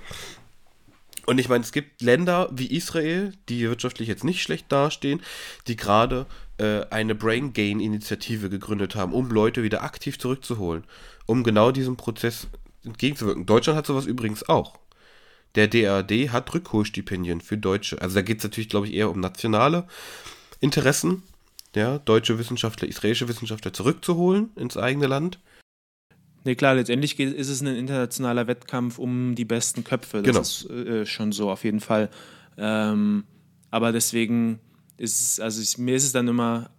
[1.27, 5.21] Und ich meine, es gibt Länder wie Israel, die wirtschaftlich jetzt nicht schlecht dastehen,
[5.67, 6.27] die gerade
[6.59, 10.85] äh, eine Brain Gain Initiative gegründet haben, um Leute wieder aktiv zurückzuholen,
[11.27, 12.49] um genau diesem Prozess
[12.85, 13.47] entgegenzuwirken.
[13.47, 14.79] Deutschland hat sowas übrigens auch.
[15.55, 18.01] Der DRD hat Rückholstipendien für Deutsche.
[18.01, 19.87] Also da geht es natürlich, glaube ich, eher um nationale
[20.61, 21.23] Interessen,
[21.75, 25.39] ja, deutsche Wissenschaftler, israelische Wissenschaftler zurückzuholen ins eigene Land.
[26.45, 30.23] Nee, klar, letztendlich geht, ist es ein internationaler Wettkampf um die besten Köpfe.
[30.23, 30.41] Das genau.
[30.41, 32.11] ist äh, schon so, auf jeden Fall.
[32.57, 33.25] Ähm,
[33.71, 34.59] aber deswegen
[34.99, 36.71] ist also ich, mir ist es dann immer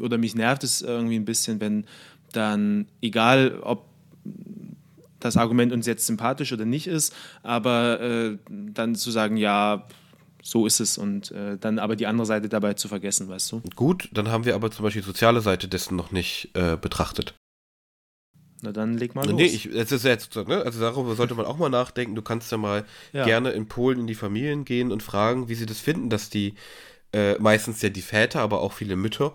[0.00, 1.86] oder mich nervt es irgendwie ein bisschen, wenn
[2.32, 3.88] dann egal ob
[5.20, 9.86] das Argument uns jetzt sympathisch oder nicht ist, aber äh, dann zu sagen, ja,
[10.42, 13.62] so ist es und äh, dann aber die andere Seite dabei zu vergessen, weißt du?
[13.74, 17.34] Gut, dann haben wir aber zum Beispiel die soziale Seite dessen noch nicht äh, betrachtet.
[18.62, 19.34] Na dann leg mal los.
[19.34, 20.62] Nee, ich, es ist ja jetzt, ne?
[20.62, 22.14] also darüber sollte man auch mal nachdenken.
[22.14, 23.24] Du kannst ja mal ja.
[23.24, 26.54] gerne in Polen in die Familien gehen und fragen, wie sie das finden, dass die
[27.12, 29.34] äh, meistens ja die Väter, aber auch viele Mütter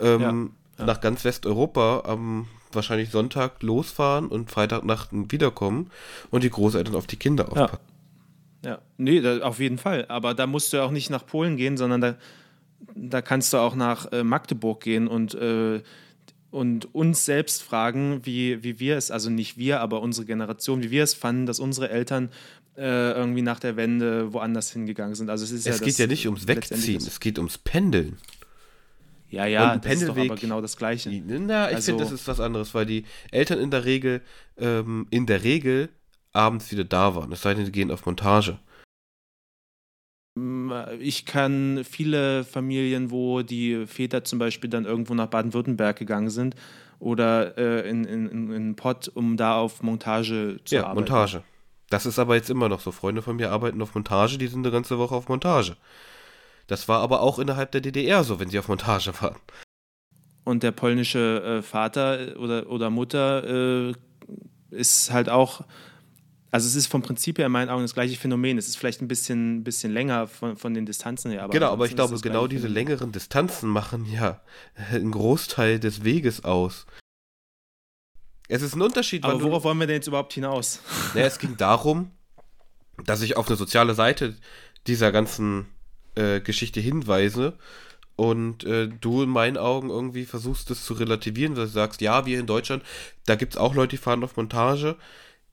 [0.00, 0.78] ähm, ja.
[0.78, 0.86] Ja.
[0.86, 5.90] nach ganz Westeuropa am wahrscheinlich Sonntag losfahren und Freitagnacht wiederkommen
[6.30, 7.84] und die Großeltern auf die Kinder aufpassen.
[8.64, 8.78] Ja, ja.
[8.96, 10.06] nee, da, auf jeden Fall.
[10.08, 12.16] Aber da musst du ja auch nicht nach Polen gehen, sondern da,
[12.94, 15.82] da kannst du auch nach äh, Magdeburg gehen und äh,
[16.50, 20.90] und uns selbst fragen, wie, wie wir es, also nicht wir, aber unsere Generation, wie
[20.90, 22.28] wir es fanden, dass unsere Eltern
[22.76, 25.30] äh, irgendwie nach der Wende woanders hingegangen sind.
[25.30, 28.18] Also es ist es ja geht ja nicht ums Wegziehen, es geht ums Pendeln.
[29.32, 31.10] Ja, ja, das ist doch aber genau das Gleiche.
[31.10, 34.20] Na, ich also, finde, das ist was anderes, weil die Eltern in der Regel,
[34.58, 35.88] ähm, in der Regel
[36.32, 37.32] abends wieder da waren.
[37.32, 38.58] Es sei denn, sie gehen auf Montage.
[41.00, 46.54] Ich kann viele Familien, wo die Väter zum Beispiel dann irgendwo nach Baden-Württemberg gegangen sind
[46.98, 51.00] oder äh, in, in, in Pott, um da auf Montage zu ja, arbeiten.
[51.00, 51.42] Montage.
[51.88, 52.92] Das ist aber jetzt immer noch so.
[52.92, 55.76] Freunde von mir arbeiten auf Montage, die sind eine ganze Woche auf Montage.
[56.72, 59.36] Das war aber auch innerhalb der DDR so, wenn sie auf Montage waren.
[60.42, 63.92] Und der polnische äh, Vater oder, oder Mutter äh,
[64.70, 65.60] ist halt auch
[66.50, 68.56] also es ist vom Prinzip her in meinen Augen das gleiche Phänomen.
[68.56, 71.42] Es ist vielleicht ein bisschen, bisschen länger von, von den Distanzen her.
[71.42, 72.88] Aber genau, aber ich glaube, genau diese Phänomen.
[72.88, 74.40] längeren Distanzen machen ja
[74.90, 76.86] einen Großteil des Weges aus.
[78.48, 79.24] Es ist ein Unterschied.
[79.24, 80.80] Aber worauf wollen wir denn jetzt überhaupt hinaus?
[81.12, 82.12] Naja, es ging darum,
[83.04, 84.36] dass ich auf eine soziale Seite
[84.86, 85.66] dieser ganzen
[86.14, 87.54] äh, Geschichte hinweise
[88.16, 92.26] und äh, du in meinen Augen irgendwie versuchst, das zu relativieren, dass du sagst, ja,
[92.26, 92.82] wir in Deutschland,
[93.26, 94.96] da gibt es auch Leute, die fahren auf Montage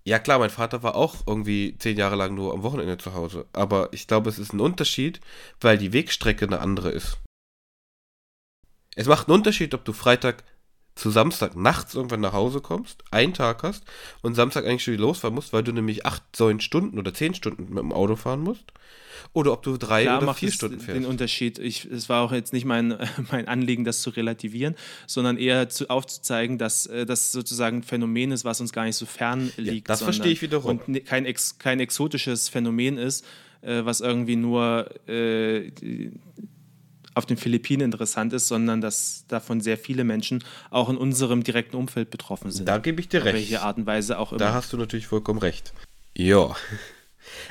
[0.09, 3.45] ja klar, mein Vater war auch irgendwie zehn Jahre lang nur am Wochenende zu Hause.
[3.53, 5.21] Aber ich glaube, es ist ein Unterschied,
[5.61, 7.19] weil die Wegstrecke eine andere ist.
[8.95, 10.43] Es macht einen Unterschied, ob du Freitag
[10.99, 13.83] zu Samstag nachts irgendwann nach Hause kommst, einen Tag hast
[14.21, 17.33] und Samstag eigentlich schon wieder losfahren musst, weil du nämlich acht, neun Stunden oder zehn
[17.33, 18.65] Stunden mit dem Auto fahren musst
[19.33, 20.99] oder ob du drei Klar oder vier Stunden fährst.
[20.99, 21.57] den Unterschied.
[21.59, 22.97] Ich, es war auch jetzt nicht mein,
[23.31, 24.75] mein Anliegen, das zu relativieren,
[25.07, 28.97] sondern eher zu, aufzuzeigen, dass äh, das sozusagen ein Phänomen ist, was uns gar nicht
[28.97, 29.87] so fern liegt.
[29.87, 30.79] Ja, das verstehe ich wiederum.
[30.85, 33.25] Und kein, ex, kein exotisches Phänomen ist,
[33.61, 35.71] äh, was irgendwie nur äh,
[37.19, 41.75] auf den Philippinen interessant ist, sondern dass davon sehr viele Menschen auch in unserem direkten
[41.75, 42.67] Umfeld betroffen sind.
[42.67, 43.35] Da gebe ich dir recht.
[43.35, 44.39] Welche Art und Weise auch immer.
[44.39, 45.73] Da hast du natürlich vollkommen recht.
[46.15, 46.55] Ja.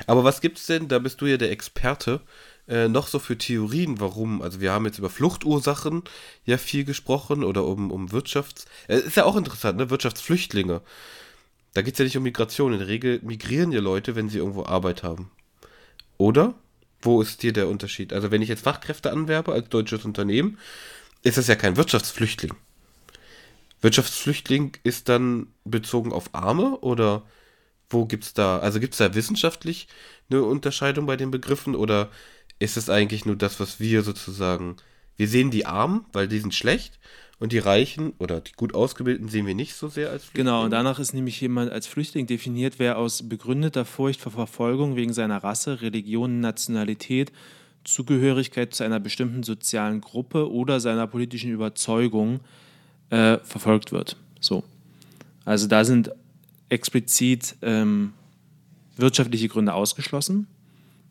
[0.07, 2.21] Aber was gibt's denn, da bist du ja der Experte,
[2.67, 4.41] äh, noch so für Theorien, warum?
[4.41, 6.03] Also wir haben jetzt über Fluchtursachen
[6.45, 8.65] ja viel gesprochen oder um, um Wirtschafts...
[8.87, 9.89] Äh, ist ja auch interessant, ne?
[9.89, 10.81] Wirtschaftsflüchtlinge.
[11.73, 12.73] Da geht es ja nicht um Migration.
[12.73, 15.31] In der Regel migrieren ja Leute, wenn sie irgendwo Arbeit haben.
[16.17, 16.53] Oder?
[17.01, 18.13] Wo ist hier der Unterschied?
[18.13, 20.57] Also wenn ich jetzt Fachkräfte anwerbe als deutsches Unternehmen,
[21.23, 22.53] ist das ja kein Wirtschaftsflüchtling.
[23.81, 27.23] Wirtschaftsflüchtling ist dann bezogen auf Arme oder
[27.89, 29.87] wo gibt es da, also gibt es da wissenschaftlich
[30.29, 32.09] eine Unterscheidung bei den Begriffen oder
[32.59, 34.75] ist es eigentlich nur das, was wir sozusagen,
[35.19, 36.97] wir sehen die Armen, weil die sind schlecht
[37.39, 40.45] und die Reichen oder die gut Ausgebildeten sehen wir nicht so sehr als Flüchtling.
[40.45, 44.95] Genau, und danach ist nämlich jemand als Flüchtling definiert, wer aus begründeter Furcht vor Verfolgung
[44.95, 47.33] wegen seiner Rasse, Religion, Nationalität,
[47.83, 52.39] Zugehörigkeit zu einer bestimmten sozialen Gruppe oder seiner politischen Überzeugung
[53.09, 54.15] äh, verfolgt wird.
[54.39, 54.63] So.
[55.43, 56.11] Also da sind
[56.69, 58.13] explizit ähm,
[58.95, 60.47] wirtschaftliche Gründe ausgeschlossen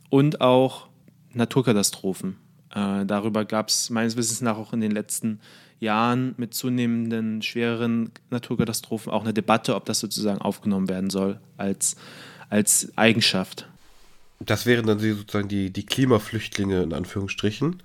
[0.09, 0.89] und auch
[1.35, 2.37] Naturkatastrophen.
[2.75, 5.41] Äh, darüber gab es meines Wissens nach auch in den letzten
[5.81, 11.97] Jahren mit zunehmenden schwereren Naturkatastrophen auch eine Debatte, ob das sozusagen aufgenommen werden soll als,
[12.51, 13.69] als Eigenschaft.
[14.41, 17.83] Das wären dann sozusagen die, die Klimaflüchtlinge in Anführungsstrichen.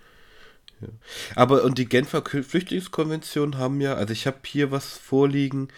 [0.82, 0.88] Ja.
[1.36, 5.70] Aber und die Genfer Flüchtlingskonvention haben ja, also ich habe hier was vorliegen,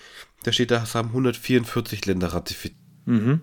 [0.44, 2.80] da steht, das haben 144 Länder ratifiziert.
[3.06, 3.42] Mhm.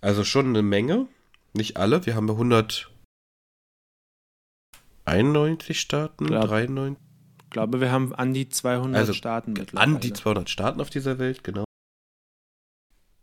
[0.00, 1.06] Also schon eine Menge.
[1.52, 2.06] Nicht alle.
[2.06, 2.34] Wir haben ja
[5.04, 7.02] 191 Staaten, Glaub, 93.
[7.44, 9.94] Ich glaube, wir haben an die 200 also, Staaten mittlerweile.
[9.94, 11.64] An die 200 Staaten auf dieser Welt, genau.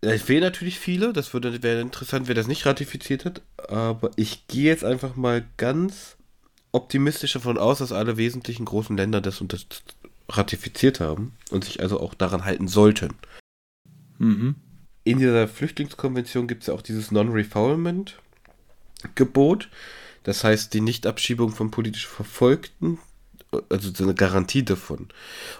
[0.02, 4.48] Es fehlen natürlich viele, das würde, wäre interessant, wer das nicht ratifiziert hat, aber ich
[4.48, 6.18] gehe jetzt einfach mal ganz
[6.72, 9.44] optimistisch davon aus, dass alle wesentlichen großen Länder das
[10.30, 13.16] ratifiziert haben und sich also auch daran halten sollten.
[14.20, 14.56] Mhm.
[15.04, 19.70] In dieser Flüchtlingskonvention gibt es ja auch dieses Non-Refoulement-Gebot.
[20.28, 23.00] Das heißt, die Nichtabschiebung von politisch Verfolgten,
[23.70, 25.08] also so eine Garantie davon.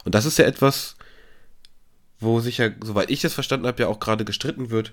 [0.04, 0.98] Und das ist ja etwas,
[2.20, 4.92] wo sich ja, soweit ich das verstanden habe, ja auch gerade gestritten wird,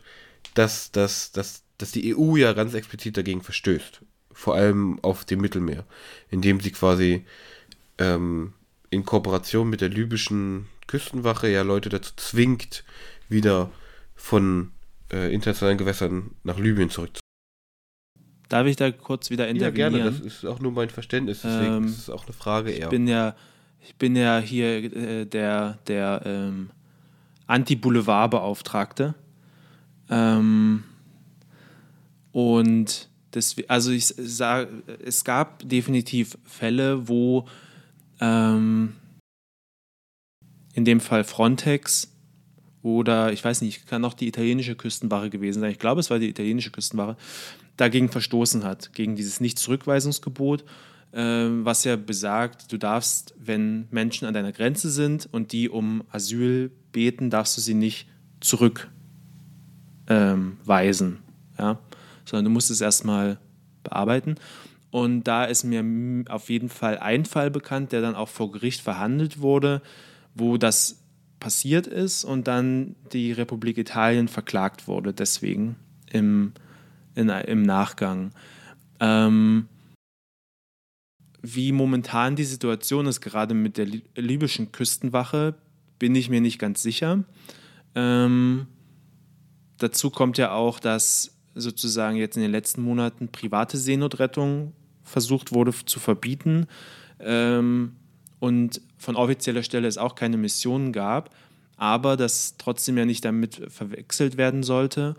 [0.55, 4.03] dass, dass, dass, dass die EU ja ganz explizit dagegen verstößt.
[4.31, 5.85] Vor allem auf dem Mittelmeer,
[6.31, 7.25] indem sie quasi
[7.99, 8.53] ähm,
[8.91, 12.85] in Kooperation mit der libyschen Küstenwache ja Leute dazu zwingt,
[13.29, 13.73] wieder
[14.15, 14.71] von
[15.13, 17.24] äh, internationalen Gewässern nach Libyen zurückzukommen.
[18.55, 19.95] Darf ich da kurz wieder intervenieren?
[19.95, 20.17] Ja, gerne.
[20.17, 21.41] Das ist auch nur mein Verständnis.
[21.43, 22.85] Deswegen ähm, ist es auch eine Frage eher.
[22.85, 23.35] Ich bin ja,
[23.81, 26.71] ich bin ja hier äh, der, der ähm,
[27.49, 29.17] Anti-Boulevard-Beauftragte.
[30.09, 30.85] Ähm,
[32.31, 34.69] und das, also ich sage,
[35.05, 37.49] es gab definitiv Fälle, wo
[38.21, 38.93] ähm,
[40.75, 42.09] in dem Fall Frontex
[42.83, 45.73] oder ich weiß nicht, kann auch die italienische Küstenwache gewesen sein.
[45.73, 47.17] Ich glaube, es war die italienische Küstenwache,
[47.77, 50.65] dagegen verstoßen hat, gegen dieses Nicht-Zurückweisungsgebot,
[51.13, 56.05] äh, was ja besagt, du darfst, wenn Menschen an deiner Grenze sind und die um
[56.11, 58.09] Asyl beten, darfst du sie nicht
[58.41, 58.89] zurückweisen,
[60.09, 61.19] ähm,
[61.59, 61.79] ja?
[62.25, 63.39] sondern du musst es erstmal
[63.83, 64.37] bearbeiten.
[64.91, 65.85] Und da ist mir
[66.29, 69.83] auf jeden Fall ein Fall bekannt, der dann auch vor Gericht verhandelt wurde,
[70.35, 71.01] wo das
[71.41, 75.77] passiert ist und dann die Republik Italien verklagt wurde, deswegen
[76.11, 76.53] im,
[77.15, 78.33] in, im Nachgang.
[79.01, 79.69] Ähm,
[81.43, 85.55] wie momentan die Situation ist, gerade mit der libyschen Küstenwache,
[85.99, 87.25] bin ich mir nicht ganz sicher.
[87.95, 88.67] Ähm,
[89.79, 94.73] dazu kommt ja auch, dass sozusagen jetzt in den letzten Monaten private Seenotrettung
[95.03, 96.67] versucht wurde zu verbieten
[97.21, 97.93] ähm,
[98.41, 101.35] und von offizieller Stelle es auch keine Missionen gab,
[101.77, 105.15] aber das trotzdem ja nicht damit verwechselt werden sollte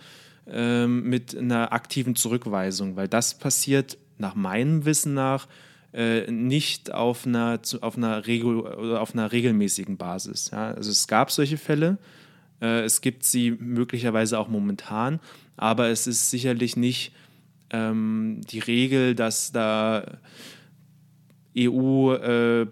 [0.47, 5.47] ähm, mit einer aktiven Zurückweisung, weil das passiert nach meinem Wissen nach
[5.93, 10.51] äh, nicht auf einer, auf, einer Regel, auf einer regelmäßigen Basis.
[10.51, 10.71] Ja?
[10.71, 11.97] Also es gab solche Fälle,
[12.61, 15.19] äh, es gibt sie möglicherweise auch momentan,
[15.57, 17.13] aber es ist sicherlich nicht
[17.69, 20.19] ähm, die Regel, dass da
[21.57, 22.67] EU äh,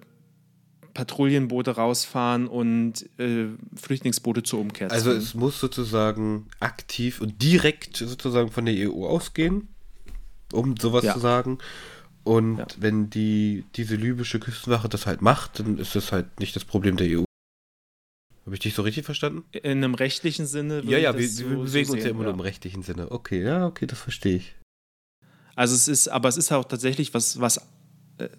[0.93, 8.51] Patrouillenboote rausfahren und äh, Flüchtlingsboote zur Umkehr Also es muss sozusagen aktiv und direkt sozusagen
[8.51, 9.69] von der EU ausgehen,
[10.51, 11.13] um sowas ja.
[11.13, 11.57] zu sagen.
[12.23, 12.67] Und ja.
[12.77, 16.95] wenn die, diese libysche Küstenwache das halt macht, dann ist das halt nicht das Problem
[16.95, 17.23] der EU.
[18.45, 19.43] Habe ich dich so richtig verstanden?
[19.51, 20.83] In einem rechtlichen Sinne?
[20.85, 22.25] Ja, ja, wir, so, wir, bewegen so uns ja immer ja.
[22.25, 23.11] nur im rechtlichen Sinne.
[23.11, 24.55] Okay, ja, okay, das verstehe ich.
[25.55, 27.57] Also es ist, aber es ist auch tatsächlich was, was
[28.17, 28.29] äh,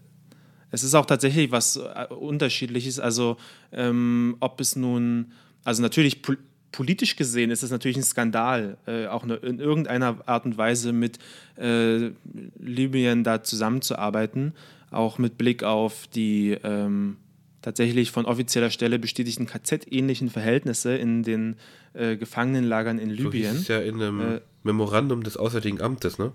[0.74, 2.98] es ist auch tatsächlich was äh, Unterschiedliches.
[2.98, 3.37] Also
[3.72, 5.32] ähm, ob es nun,
[5.64, 6.38] also natürlich pol
[6.72, 10.92] politisch gesehen ist es natürlich ein Skandal, äh, auch ne, in irgendeiner Art und Weise
[10.92, 11.20] mit
[11.56, 12.10] äh,
[12.58, 14.54] Libyen da zusammenzuarbeiten,
[14.90, 17.18] auch mit Blick auf die ähm,
[17.62, 21.54] tatsächlich von offizieller Stelle bestätigten KZ-ähnlichen Verhältnisse in den
[21.92, 23.52] äh, Gefangenenlagern in Libyen.
[23.52, 26.32] Das ist ja in einem äh, Memorandum des Auswärtigen Amtes, ne?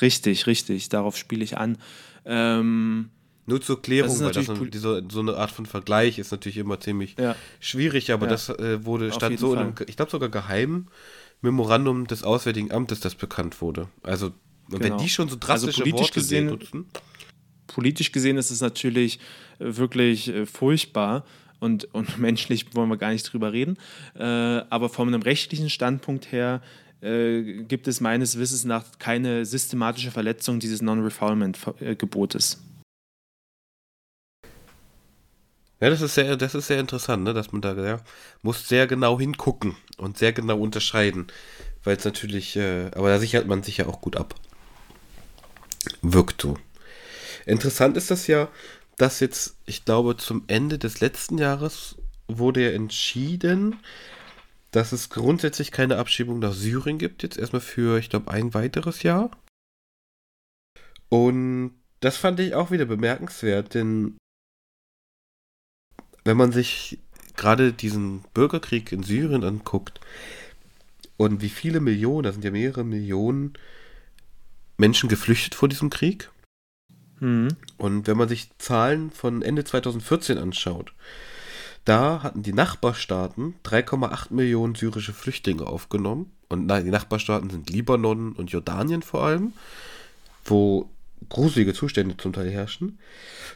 [0.00, 1.76] Richtig, richtig, darauf spiele ich an.
[2.24, 3.10] Ähm,
[3.48, 7.16] Nur zur Klärung, weil das diese, so eine Art von Vergleich ist natürlich immer ziemlich
[7.18, 7.34] ja.
[7.60, 8.32] schwierig, aber ja.
[8.32, 9.62] das äh, wurde, stand so Fall.
[9.62, 10.88] in einem, ich glaube sogar geheim
[11.40, 13.88] Memorandum des Auswärtigen Amtes, das bekannt wurde.
[14.02, 14.32] Also,
[14.68, 14.84] genau.
[14.84, 16.86] wenn die schon so also drastische also Worte gesehen, nutzen.
[17.66, 19.18] Politisch gesehen ist es natürlich
[19.60, 21.24] äh, wirklich äh, furchtbar
[21.58, 23.78] und, und menschlich wollen wir gar nicht drüber reden.
[24.14, 26.60] Äh, aber von einem rechtlichen Standpunkt her
[27.00, 32.62] äh, gibt es meines Wissens nach keine systematische Verletzung dieses Non-Refoulement-Gebotes.
[35.80, 37.34] Ja, das ist sehr, das ist sehr interessant, ne?
[37.34, 38.00] dass man da ja,
[38.42, 41.28] muss sehr genau hingucken und sehr genau unterscheiden,
[41.84, 44.34] weil es natürlich, äh, aber da sichert man sich ja auch gut ab.
[46.02, 46.56] Wirkt so.
[47.46, 48.48] Interessant ist das ja,
[48.96, 51.96] dass jetzt, ich glaube, zum Ende des letzten Jahres
[52.26, 53.76] wurde ja entschieden,
[54.72, 59.02] dass es grundsätzlich keine Abschiebung nach Syrien gibt, jetzt erstmal für, ich glaube, ein weiteres
[59.02, 59.30] Jahr.
[61.08, 64.18] Und das fand ich auch wieder bemerkenswert, denn
[66.28, 66.98] wenn man sich
[67.36, 69.98] gerade diesen Bürgerkrieg in Syrien anguckt
[71.16, 73.54] und wie viele Millionen, da sind ja mehrere Millionen
[74.76, 76.30] Menschen geflüchtet vor diesem Krieg.
[77.20, 77.48] Mhm.
[77.78, 80.92] Und wenn man sich Zahlen von Ende 2014 anschaut,
[81.86, 86.30] da hatten die Nachbarstaaten 3,8 Millionen syrische Flüchtlinge aufgenommen.
[86.50, 89.54] Und die Nachbarstaaten sind Libanon und Jordanien vor allem,
[90.44, 90.90] wo
[91.28, 92.98] gruselige Zustände zum Teil herrschen.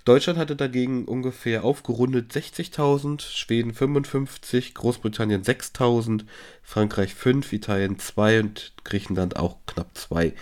[0.05, 6.25] Deutschland hatte dagegen ungefähr aufgerundet 60.000, Schweden 55, Großbritannien 6.000,
[6.63, 10.33] Frankreich 5, Italien 2 und Griechenland auch knapp 2.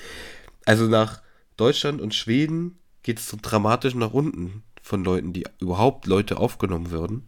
[0.64, 1.20] Also nach
[1.56, 6.90] Deutschland und Schweden geht es so dramatisch nach unten von Leuten, die überhaupt Leute aufgenommen
[6.90, 7.24] würden.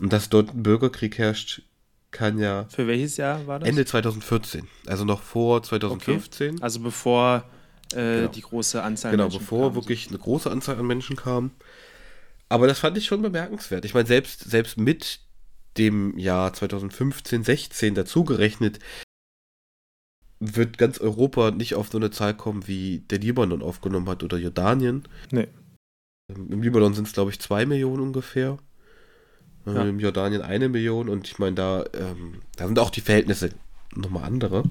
[0.00, 1.62] Und dass dort ein Bürgerkrieg herrscht,
[2.10, 2.66] kann ja.
[2.70, 3.68] Für welches Jahr war das?
[3.68, 4.66] Ende 2014.
[4.86, 6.54] Also noch vor 2015.
[6.54, 6.62] Okay.
[6.62, 7.44] Also bevor
[7.92, 8.28] äh, genau.
[8.28, 10.10] die große Anzahl Genau, Menschen bevor kam, wirklich so.
[10.10, 11.50] eine große Anzahl an Menschen kam.
[12.48, 13.84] Aber das fand ich schon bemerkenswert.
[13.84, 15.20] Ich meine, selbst, selbst mit
[15.76, 18.78] dem Jahr 2015, 16 dazugerechnet,
[20.40, 24.38] wird ganz Europa nicht auf so eine Zahl kommen, wie der Libanon aufgenommen hat oder
[24.38, 25.04] Jordanien.
[25.30, 25.48] Nee.
[26.28, 28.58] Im Libanon sind es, glaube ich, zwei Millionen ungefähr.
[29.66, 29.82] Äh, ja.
[29.84, 33.50] Im Jordanien eine Million und ich meine, da, ähm, da sind auch die Verhältnisse
[33.94, 34.64] nochmal andere.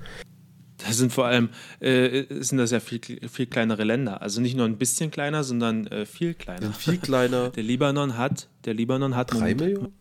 [0.78, 1.50] Da sind vor allem,
[1.80, 4.22] äh, sind das ja viel, viel kleinere Länder.
[4.22, 6.72] Also nicht nur ein bisschen kleiner, sondern äh, viel kleiner.
[6.72, 7.50] Viel kleiner.
[7.50, 9.34] Der Libanon hat, der Libanon hat.
[9.34, 9.94] Drei Millionen?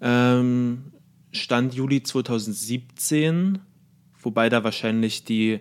[0.00, 0.92] Ähm,
[1.32, 3.60] Stand Juli 2017,
[4.20, 5.60] wobei da wahrscheinlich die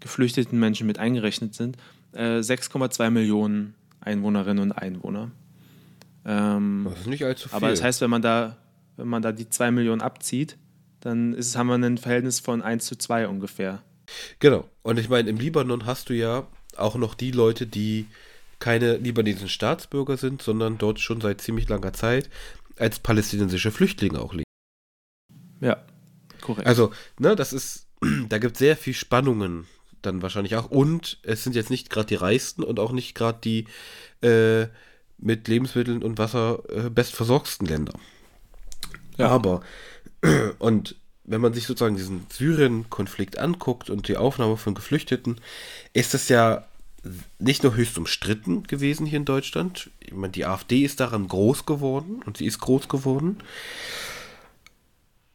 [0.00, 1.76] geflüchteten Menschen mit eingerechnet sind,
[2.12, 5.30] äh, 6,2 Millionen Einwohnerinnen und Einwohner.
[6.24, 7.56] Ähm, das ist nicht allzu viel.
[7.56, 8.56] Aber das heißt, wenn man da,
[8.96, 10.56] wenn man da die 2 Millionen abzieht,
[11.04, 13.82] dann ist, haben wir ein Verhältnis von 1 zu 2 ungefähr.
[14.38, 14.68] Genau.
[14.82, 16.46] Und ich meine, im Libanon hast du ja
[16.76, 18.06] auch noch die Leute, die
[18.58, 22.30] keine libanesischen Staatsbürger sind, sondern dort schon seit ziemlich langer Zeit
[22.78, 24.44] als palästinensische Flüchtlinge auch leben.
[25.60, 25.84] Ja,
[26.40, 26.66] korrekt.
[26.66, 27.86] Also, ne, das ist,
[28.28, 29.66] da gibt es sehr viel Spannungen
[30.02, 30.70] dann wahrscheinlich auch.
[30.70, 33.66] Und es sind jetzt nicht gerade die reichsten und auch nicht gerade die
[34.26, 34.68] äh,
[35.18, 37.94] mit Lebensmitteln und Wasser äh, bestversorgsten Länder.
[39.16, 39.28] Ja.
[39.28, 39.62] Aber,
[40.58, 45.40] und wenn man sich sozusagen diesen Syrien-Konflikt anguckt und die Aufnahme von Geflüchteten,
[45.92, 46.66] ist das ja
[47.38, 49.90] nicht nur höchst umstritten gewesen hier in Deutschland.
[50.00, 53.38] Ich meine, die AfD ist daran groß geworden und sie ist groß geworden.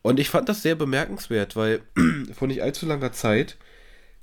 [0.01, 1.81] Und ich fand das sehr bemerkenswert, weil
[2.33, 3.57] vor nicht allzu langer Zeit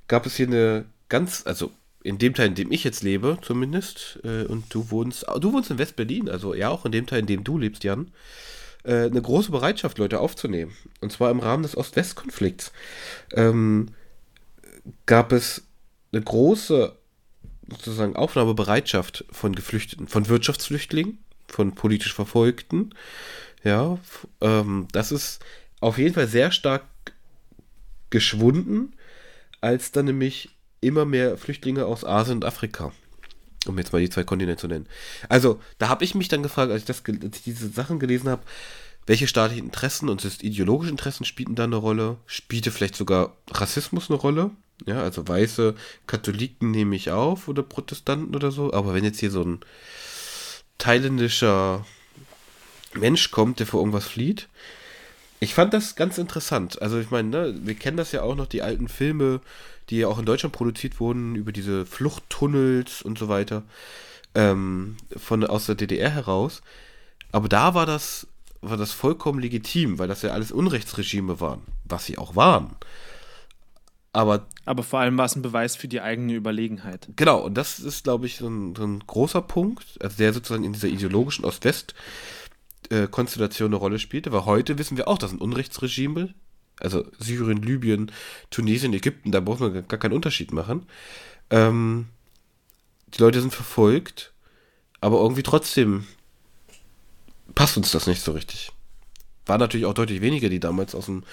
[0.07, 1.71] gab es hier eine ganz, also
[2.03, 5.71] in dem Teil, in dem ich jetzt lebe, zumindest, äh, und du wohnst, du wohnst
[5.71, 8.11] in West-Berlin, also ja auch in dem Teil, in dem du lebst, Jan,
[8.87, 10.75] äh, eine große Bereitschaft, Leute aufzunehmen.
[11.01, 12.71] Und zwar im Rahmen des Ost-West-Konflikts.
[13.33, 13.89] Ähm,
[15.05, 15.63] gab es
[16.11, 16.95] eine große
[17.69, 22.91] sozusagen Aufnahmebereitschaft von Geflüchteten, von Wirtschaftsflüchtlingen, von politisch Verfolgten.
[23.63, 23.99] Ja,
[24.39, 25.43] ähm, das ist
[25.81, 26.85] auf jeden Fall sehr stark
[28.09, 28.95] geschwunden,
[29.59, 32.93] als dann nämlich immer mehr Flüchtlinge aus Asien und Afrika,
[33.65, 34.87] um jetzt mal die zwei Kontinente zu nennen.
[35.29, 38.29] Also, da habe ich mich dann gefragt, als ich, das, als ich diese Sachen gelesen
[38.29, 38.43] habe,
[39.07, 42.17] welche staatlichen Interessen und ideologische Interessen spielten da eine Rolle?
[42.25, 44.51] Spielte vielleicht sogar Rassismus eine Rolle?
[44.85, 48.73] Ja, also weiße Katholiken nehme ich auf oder Protestanten oder so.
[48.73, 49.61] Aber wenn jetzt hier so ein
[50.77, 51.85] thailändischer
[52.93, 54.49] Mensch kommt, der vor irgendwas flieht,
[55.39, 56.81] ich fand das ganz interessant.
[56.81, 59.39] Also ich meine, ne, wir kennen das ja auch noch, die alten Filme,
[59.89, 63.63] die ja auch in Deutschland produziert wurden, über diese Fluchttunnels und so weiter,
[64.35, 66.61] ähm, von, aus der DDR heraus.
[67.31, 68.27] Aber da war das,
[68.61, 72.75] war das vollkommen legitim, weil das ja alles Unrechtsregime waren, was sie auch waren.
[74.13, 77.07] Aber, Aber vor allem war es ein Beweis für die eigene Überlegenheit.
[77.15, 80.63] Genau, und das ist, glaube ich, so ein, so ein, großer Punkt, also der sozusagen
[80.63, 86.33] in dieser ideologischen Ost-West-Konstellation eine Rolle spielte, weil heute wissen wir auch, das sind Unrechtsregime,
[86.79, 88.11] also Syrien, Libyen,
[88.49, 90.85] Tunesien, Ägypten, da braucht man gar keinen Unterschied machen.
[91.49, 92.07] Ähm,
[93.07, 94.33] die Leute sind verfolgt,
[95.01, 96.05] aber irgendwie trotzdem
[97.55, 98.71] passt uns das nicht so richtig.
[99.45, 101.23] War natürlich auch deutlich weniger, die damals aus dem,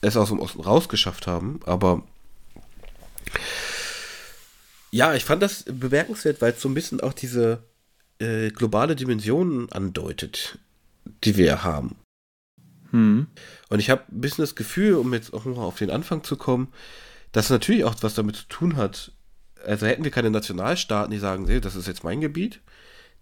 [0.00, 2.02] es aus dem Osten rausgeschafft haben, aber
[4.90, 7.62] ja, ich fand das bemerkenswert, weil es so ein bisschen auch diese
[8.18, 10.58] äh, globale Dimension andeutet,
[11.24, 11.96] die wir haben.
[12.92, 13.26] Hm.
[13.68, 16.36] Und ich habe ein bisschen das Gefühl, um jetzt auch mal auf den Anfang zu
[16.36, 16.68] kommen,
[17.32, 19.12] dass natürlich auch was damit zu tun hat.
[19.66, 22.60] Also hätten wir keine Nationalstaaten, die sagen, das ist jetzt mein Gebiet,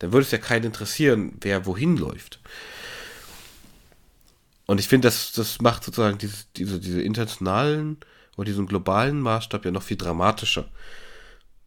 [0.01, 2.41] dann würde es ja keinen interessieren, wer wohin läuft.
[4.67, 7.99] Und ich finde, das, das macht sozusagen diese, diese, diese internationalen
[8.37, 10.69] oder diesen globalen Maßstab ja noch viel dramatischer.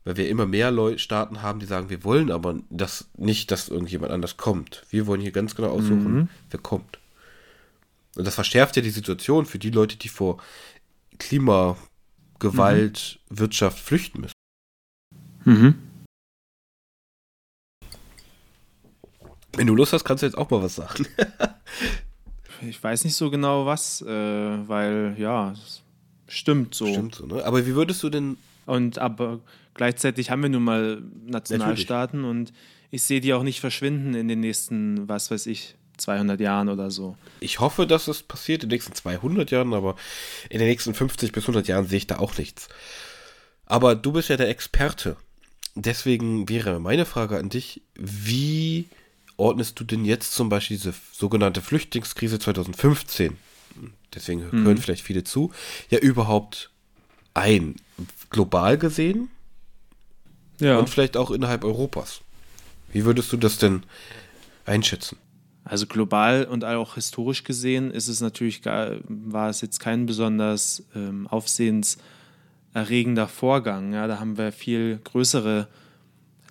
[0.06, 3.70] Weil wir immer mehr Leute, Staaten haben, die sagen, wir wollen aber das nicht, dass
[3.70, 4.86] irgendjemand anders kommt.
[4.90, 6.30] Wir wollen hier ganz genau aussuchen, mhm.
[6.50, 7.00] wer kommt.
[8.16, 10.42] Und das verschärft ja die Situation für die Leute, die vor
[11.18, 11.78] Klima,
[12.40, 13.40] Gewalt, mhm.
[13.40, 14.34] Wirtschaft flüchten müssen.
[15.46, 15.76] Mhm.
[19.56, 21.06] Wenn du Lust hast, kannst du jetzt auch mal was sagen.
[22.68, 25.54] ich weiß nicht so genau was, äh, weil ja,
[26.28, 26.88] stimmt so.
[26.88, 27.46] Stimmt so, ne?
[27.46, 28.38] Aber wie würdest du denn.
[28.66, 29.42] Und aber
[29.74, 32.50] gleichzeitig haben wir nun mal Nationalstaaten Natürlich.
[32.50, 32.54] und
[32.90, 36.92] ich sehe die auch nicht verschwinden in den nächsten, was weiß ich, 200 Jahren oder
[36.92, 37.18] so.
[37.40, 39.96] Ich hoffe, dass es passiert in den nächsten 200 Jahren, aber
[40.50, 42.70] in den nächsten 50 bis 100 Jahren sehe ich da auch nichts.
[43.66, 45.18] Aber du bist ja der Experte.
[45.76, 48.88] Deswegen wäre meine Frage an dich, wie
[49.38, 53.36] ordnest du denn jetzt zum Beispiel diese sogenannte Flüchtlingskrise 2015,
[54.14, 54.66] deswegen hm.
[54.66, 55.52] hören vielleicht viele zu,
[55.90, 56.70] ja überhaupt
[57.34, 57.76] ein?
[58.30, 59.30] Global gesehen?
[60.60, 60.78] Ja.
[60.78, 62.22] Und vielleicht auch innerhalb Europas.
[62.92, 63.84] Wie würdest du das denn
[64.66, 65.18] einschätzen?
[65.66, 71.26] Also global und auch historisch gesehen ist es natürlich war es jetzt kein besonders ähm,
[71.28, 73.94] aufsehenserregender Vorgang.
[73.94, 75.70] Ja, da haben wir viel größere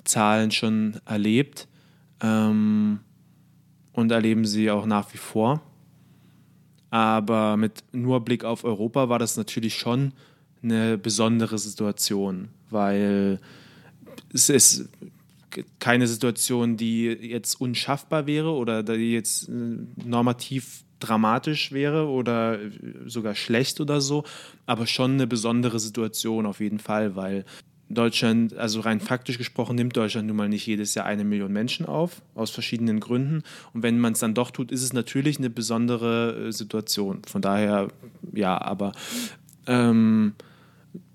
[0.05, 1.69] Zahlen schon erlebt
[2.23, 3.01] ähm,
[3.93, 5.61] und erleben sie auch nach wie vor.
[6.89, 10.13] Aber mit nur Blick auf Europa war das natürlich schon
[10.63, 13.41] eine besondere Situation, weil
[14.33, 14.89] es ist
[15.79, 19.53] keine Situation, die jetzt unschaffbar wäre oder die jetzt äh,
[20.05, 22.59] normativ dramatisch wäre oder
[23.07, 24.25] sogar schlecht oder so,
[24.67, 27.45] aber schon eine besondere Situation auf jeden Fall, weil
[27.89, 31.87] Deutschland, also rein faktisch gesprochen, nimmt Deutschland nun mal nicht jedes Jahr eine Million Menschen
[31.87, 33.43] auf, aus verschiedenen Gründen.
[33.75, 37.23] Und wenn man es dann doch tut, ist es natürlich eine besondere äh, Situation.
[37.27, 37.89] Von daher,
[38.33, 38.93] ja, aber
[39.67, 40.35] ähm,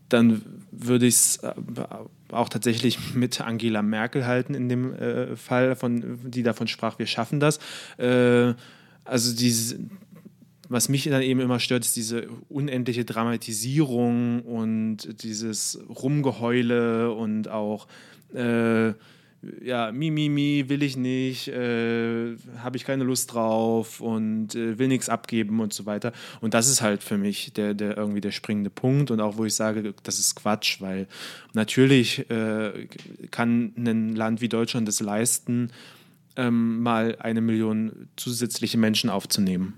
[0.09, 1.53] dann würde ich es äh,
[2.31, 7.07] auch tatsächlich mit Angela Merkel halten in dem äh, Fall, von, die davon sprach, wir
[7.07, 7.59] schaffen das.
[7.97, 8.53] Äh,
[9.05, 9.79] also diese,
[10.69, 17.87] was mich dann eben immer stört, ist diese unendliche Dramatisierung und dieses Rumgeheule und auch
[18.33, 18.93] äh,
[19.61, 24.79] ja, mi, mi, mi, will ich nicht, äh, habe ich keine Lust drauf und äh,
[24.79, 26.11] will nichts abgeben und so weiter.
[26.41, 29.45] Und das ist halt für mich der, der irgendwie der springende Punkt und auch wo
[29.45, 31.07] ich sage, das ist Quatsch, weil
[31.53, 32.87] natürlich äh,
[33.29, 35.71] kann ein Land wie Deutschland es leisten,
[36.35, 39.75] ähm, mal eine Million zusätzliche Menschen aufzunehmen.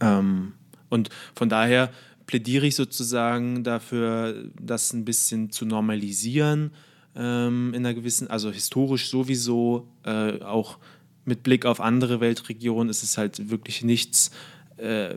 [0.00, 0.54] Ähm,
[0.88, 1.90] und von daher
[2.26, 6.70] plädiere ich sozusagen dafür, das ein bisschen zu normalisieren
[7.16, 10.78] ähm, in einer gewissen, also historisch sowieso, äh, auch
[11.24, 14.30] mit Blick auf andere Weltregionen ist es halt wirklich nichts
[14.76, 15.16] äh,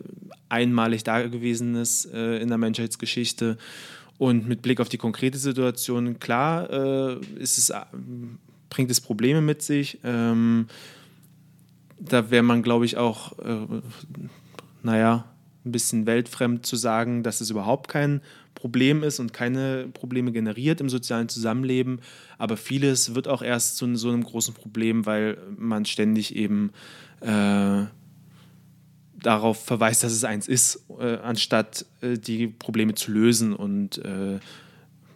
[0.50, 3.58] einmalig Dagewesenes äh, in der Menschheitsgeschichte.
[4.18, 7.82] Und mit Blick auf die konkrete Situation, klar, äh, ist es, äh,
[8.70, 10.00] bringt es Probleme mit sich.
[10.04, 10.68] Ähm,
[12.00, 13.66] da wäre man, glaube ich, auch, äh,
[14.84, 15.26] naja,
[15.66, 18.22] ein bisschen weltfremd zu sagen, dass es überhaupt kein
[18.56, 22.00] Problem ist und keine Probleme generiert im sozialen Zusammenleben.
[22.38, 26.72] Aber vieles wird auch erst zu so einem großen Problem, weil man ständig eben
[27.22, 27.84] äh,
[29.22, 34.40] darauf verweist, dass es eins ist, äh, anstatt äh, die Probleme zu lösen und äh,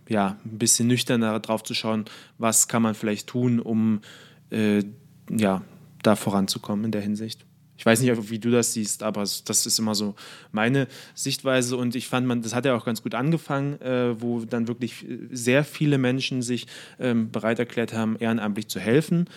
[0.08, 2.06] ja, ein bisschen nüchterner darauf zu schauen,
[2.38, 4.02] was kann man vielleicht tun, um
[4.50, 4.84] äh,
[5.30, 5.62] ja,
[6.02, 7.46] da voranzukommen in der Hinsicht.
[7.80, 10.14] Ich weiß nicht, wie du das siehst, aber das ist immer so
[10.52, 11.78] meine Sichtweise.
[11.78, 15.06] Und ich fand, man, das hat ja auch ganz gut angefangen, äh, wo dann wirklich
[15.32, 16.68] sehr viele Menschen sich
[17.00, 19.30] ähm, bereit erklärt haben, ehrenamtlich zu helfen.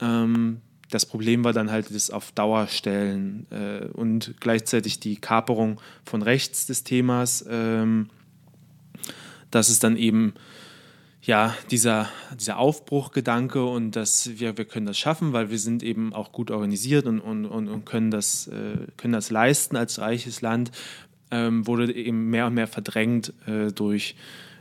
[0.00, 5.78] Ähm, das Problem war dann halt das auf Dauer stellen äh, und gleichzeitig die Kaperung
[6.06, 8.08] von rechts des Themas, ähm,
[9.50, 10.32] dass es dann eben
[11.24, 12.08] ja, dieser,
[12.38, 16.50] dieser Aufbruchgedanke und dass wir, wir können das schaffen, weil wir sind eben auch gut
[16.50, 20.72] organisiert und, und, und, und können, das, äh, können das leisten als reiches Land,
[21.30, 24.16] ähm, wurde eben mehr und mehr verdrängt äh, durch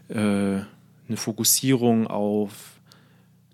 [0.10, 0.68] äh, eine
[1.16, 2.54] Fokussierung auf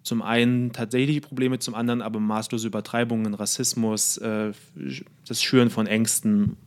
[0.03, 4.51] zum einen tatsächliche Probleme, zum anderen aber maßlose Übertreibungen, Rassismus, äh,
[5.27, 6.57] das Schüren von Ängsten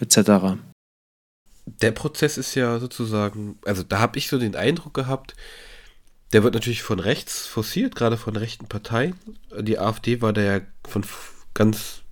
[0.00, 0.56] etc
[1.66, 5.34] der Prozess ist ja sozusagen, also da habe ich so den Eindruck gehabt,
[6.32, 9.16] der wird natürlich von rechts forciert, gerade von rechten Parteien.
[9.58, 11.04] Die AfD war da ja von
[11.54, 12.02] ganz,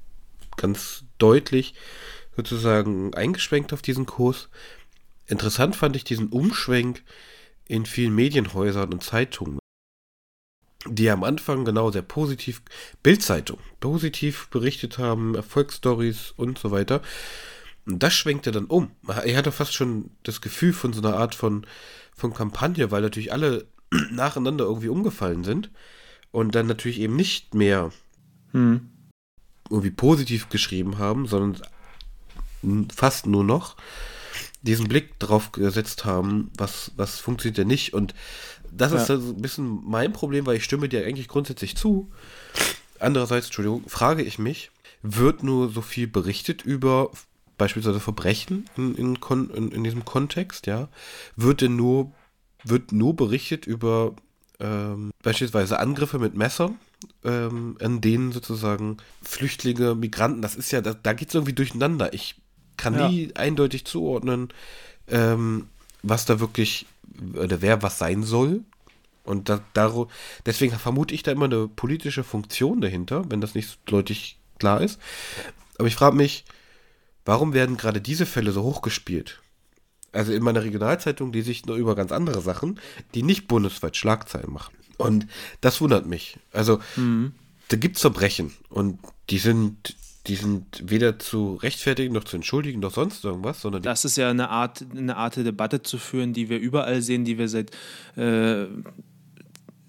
[0.56, 1.74] ganz deutlich
[2.36, 4.48] sozusagen eingeschwenkt auf diesen Kurs.
[5.26, 7.02] Interessant fand ich diesen Umschwenk
[7.66, 9.58] in vielen Medienhäusern und Zeitungen,
[10.86, 12.62] die am Anfang genau sehr positiv,
[13.02, 17.00] Bildzeitung, positiv berichtet haben, Erfolgsstories und so weiter.
[17.86, 18.90] Und das schwenkte dann um.
[19.06, 21.66] Er hatte fast schon das Gefühl von so einer Art von,
[22.14, 23.66] von Kampagne, weil natürlich alle
[24.10, 25.70] nacheinander irgendwie umgefallen sind
[26.30, 27.90] und dann natürlich eben nicht mehr
[28.52, 28.90] hm.
[29.68, 31.56] irgendwie positiv geschrieben haben, sondern
[32.94, 33.76] fast nur noch
[34.62, 37.94] diesen Blick drauf gesetzt haben, was, was funktioniert denn nicht.
[37.94, 38.14] Und
[38.70, 38.98] das ja.
[38.98, 42.10] ist also ein bisschen mein Problem, weil ich stimme dir eigentlich grundsätzlich zu.
[42.98, 44.70] Andererseits, Entschuldigung, frage ich mich,
[45.02, 47.10] wird nur so viel berichtet über
[47.60, 49.18] beispielsweise Verbrechen in, in,
[49.54, 50.88] in, in diesem Kontext, ja,
[51.36, 52.10] wird denn nur,
[52.64, 54.14] wird nur berichtet über
[54.60, 56.78] ähm, beispielsweise Angriffe mit Messern,
[57.22, 62.14] ähm, an denen sozusagen Flüchtlinge, Migranten, das ist ja, da, da geht es irgendwie durcheinander.
[62.14, 62.36] Ich
[62.78, 63.10] kann ja.
[63.10, 64.48] nie eindeutig zuordnen,
[65.08, 65.68] ähm,
[66.02, 66.86] was da wirklich,
[67.34, 68.64] oder wer was sein soll.
[69.22, 70.06] Und da, da,
[70.46, 74.98] deswegen vermute ich da immer eine politische Funktion dahinter, wenn das nicht deutlich klar ist.
[75.76, 76.46] Aber ich frage mich,
[77.30, 79.40] warum werden gerade diese Fälle so hochgespielt?
[80.10, 82.80] Also in meiner Regionalzeitung lese ich nur über ganz andere Sachen,
[83.14, 84.74] die nicht bundesweit Schlagzeilen machen.
[84.98, 85.28] Und
[85.60, 86.40] das wundert mich.
[86.52, 87.30] Also, mhm.
[87.68, 88.98] da gibt es Verbrechen und
[89.30, 89.94] die sind,
[90.26, 93.82] die sind weder zu rechtfertigen noch zu entschuldigen noch sonst irgendwas, sondern.
[93.82, 97.24] Das ist ja eine Art, eine Art der Debatte zu führen, die wir überall sehen,
[97.24, 97.70] die wir seit
[98.16, 98.66] äh,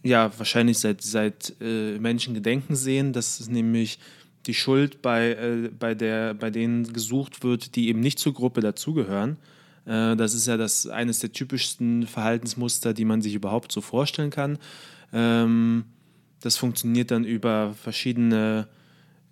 [0.04, 3.14] ja, wahrscheinlich seit, seit äh, Menschengedenken sehen.
[3.14, 3.98] Das ist nämlich
[4.46, 8.62] die Schuld bei, äh, bei, der, bei denen gesucht wird, die eben nicht zur Gruppe
[8.62, 9.38] dazugehören.
[9.86, 14.32] Äh, das ist ja das, eines der typischsten Verhaltensmuster, die man sich überhaupt so vorstellen
[14.32, 14.58] kann.
[15.14, 15.86] Ähm,
[16.42, 18.68] das funktioniert dann über verschiedene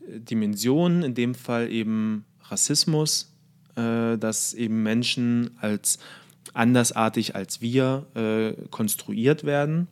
[0.01, 3.34] äh, Dimensionen, in dem Fall eben Rassismus,
[3.76, 5.99] äh, dass eben Menschen als
[6.53, 9.88] andersartig als wir äh, konstruiert werden,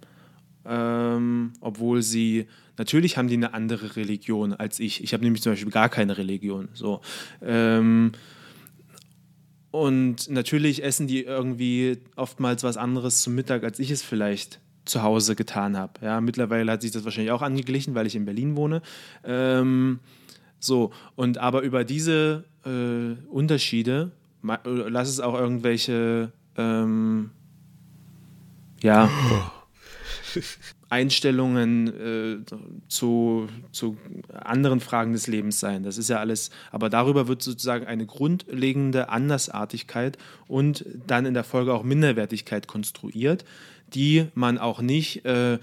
[0.65, 2.47] ähm, obwohl sie
[2.77, 5.03] natürlich haben die eine andere Religion als ich.
[5.03, 6.69] Ich habe nämlich zum Beispiel gar keine Religion.
[6.73, 7.01] So.
[7.41, 8.11] Ähm,
[9.71, 15.03] und natürlich essen die irgendwie oftmals was anderes zum Mittag, als ich es vielleicht zu
[15.03, 15.93] Hause getan habe.
[16.01, 18.81] Ja, mittlerweile hat sich das wahrscheinlich auch angeglichen, weil ich in Berlin wohne.
[19.23, 19.99] Ähm,
[20.59, 24.11] so, und aber über diese äh, Unterschiede,
[24.41, 27.31] lass es auch irgendwelche ähm,
[28.81, 29.09] ja,
[30.89, 32.45] Einstellungen äh,
[32.87, 33.97] zu, zu
[34.31, 35.83] anderen Fragen des Lebens sein.
[35.83, 40.17] Das ist ja alles, aber darüber wird sozusagen eine grundlegende Andersartigkeit
[40.47, 43.43] und dann in der Folge auch Minderwertigkeit konstruiert,
[43.93, 45.59] die man auch nicht, äh,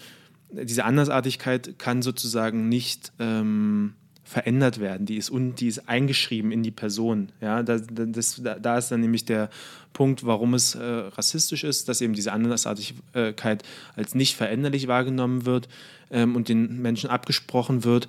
[0.50, 3.94] diese Andersartigkeit kann sozusagen nicht ähm,
[4.24, 5.06] verändert werden.
[5.06, 7.28] Die ist, un, die ist eingeschrieben in die Person.
[7.40, 9.50] Ja, das, das, da ist dann nämlich der
[9.92, 13.62] Punkt, warum es äh, rassistisch ist, dass eben diese Andersartigkeit
[13.94, 15.68] als nicht veränderlich wahrgenommen wird
[16.10, 18.08] ähm, und den Menschen abgesprochen wird.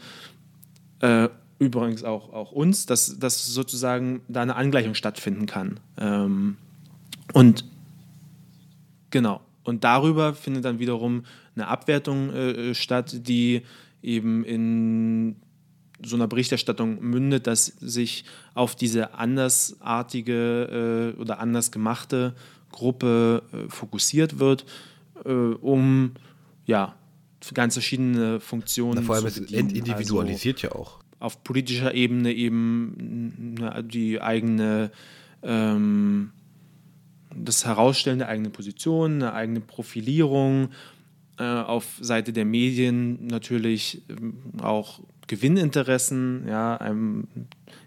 [1.01, 5.79] Äh, übrigens auch, auch uns, dass, dass sozusagen da eine Angleichung stattfinden kann.
[5.97, 6.57] Ähm,
[7.33, 7.65] und
[9.11, 9.41] genau.
[9.63, 13.63] Und darüber findet dann wiederum eine Abwertung äh, statt, die
[14.01, 15.35] eben in
[16.03, 22.35] so einer Berichterstattung mündet, dass sich auf diese andersartige äh, oder anders gemachte
[22.71, 24.65] Gruppe äh, fokussiert wird,
[25.23, 26.11] äh, um
[26.65, 26.95] ja
[27.53, 28.95] ganz verschiedene Funktionen.
[28.95, 30.99] Na, vor allem es individualisiert also, ja auch.
[31.19, 34.91] Auf politischer Ebene eben na, die eigene
[35.43, 36.31] ähm,
[37.35, 40.69] das Herausstellen der eigenen Position, eine eigene Profilierung,
[41.37, 46.79] äh, auf Seite der Medien natürlich ähm, auch Gewinninteressen, ja,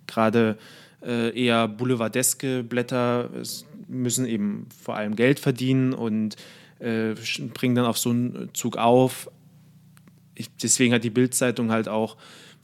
[0.06, 0.58] gerade
[1.02, 3.30] äh, eher boulevardeske Blätter
[3.88, 6.36] müssen eben vor allem Geld verdienen und
[6.78, 7.14] äh,
[7.54, 9.30] bringen dann auf so einen Zug auf.
[10.34, 12.16] Ich, deswegen hat die Bildzeitung halt auch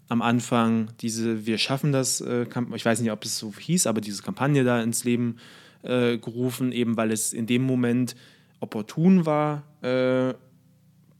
[0.08, 4.00] am Anfang diese Wir schaffen das, äh, ich weiß nicht, ob es so hieß, aber
[4.00, 5.36] diese Kampagne da ins Leben
[5.82, 8.14] äh, gerufen, eben weil es in dem Moment
[8.60, 10.34] opportun war, äh,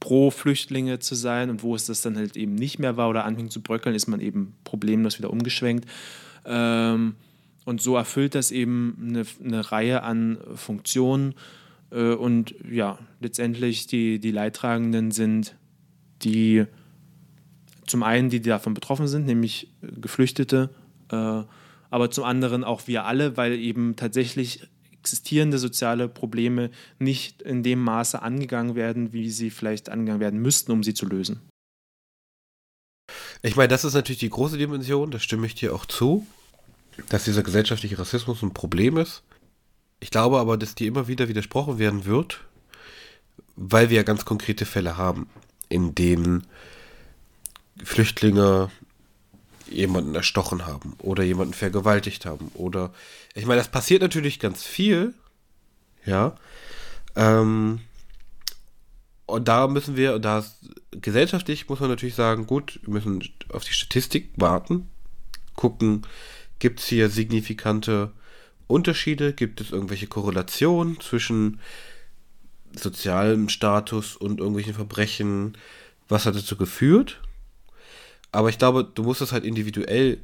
[0.05, 3.25] pro Flüchtlinge zu sein und wo es das dann halt eben nicht mehr war oder
[3.25, 5.89] anfing zu bröckeln, ist man eben problemlos wieder umgeschwenkt.
[6.45, 7.15] Ähm,
[7.65, 11.33] und so erfüllt das eben eine, eine Reihe an Funktionen.
[11.89, 15.55] Äh, und ja, letztendlich die, die Leidtragenden sind
[16.21, 16.65] die
[17.87, 20.69] zum einen, die davon betroffen sind, nämlich Geflüchtete,
[21.11, 21.41] äh,
[21.89, 24.67] aber zum anderen auch wir alle, weil eben tatsächlich
[25.05, 30.71] existierende soziale Probleme nicht in dem Maße angegangen werden, wie sie vielleicht angegangen werden müssten,
[30.71, 31.41] um sie zu lösen.
[33.43, 36.25] Ich meine, das ist natürlich die große Dimension, da stimme ich dir auch zu,
[37.09, 39.21] dass dieser gesellschaftliche Rassismus ein Problem ist.
[39.99, 42.39] Ich glaube aber, dass dir immer wieder widersprochen werden wird,
[43.55, 45.29] weil wir ja ganz konkrete Fälle haben,
[45.69, 46.47] in denen
[47.83, 48.71] Flüchtlinge
[49.67, 52.93] jemanden erstochen haben oder jemanden vergewaltigt haben oder
[53.33, 55.13] ich meine, das passiert natürlich ganz viel,
[56.05, 56.35] ja.
[57.15, 57.79] Ähm,
[59.25, 60.45] und da müssen wir, da
[60.91, 64.89] gesellschaftlich muss man natürlich sagen, gut, wir müssen auf die Statistik warten,
[65.55, 66.05] gucken,
[66.59, 68.11] gibt es hier signifikante
[68.67, 71.59] Unterschiede, gibt es irgendwelche Korrelationen zwischen
[72.75, 75.57] sozialem Status und irgendwelchen Verbrechen,
[76.07, 77.19] was hat dazu geführt?
[78.35, 80.17] Aber ich glaube, du musst es halt individuell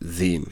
[0.00, 0.48] sehen.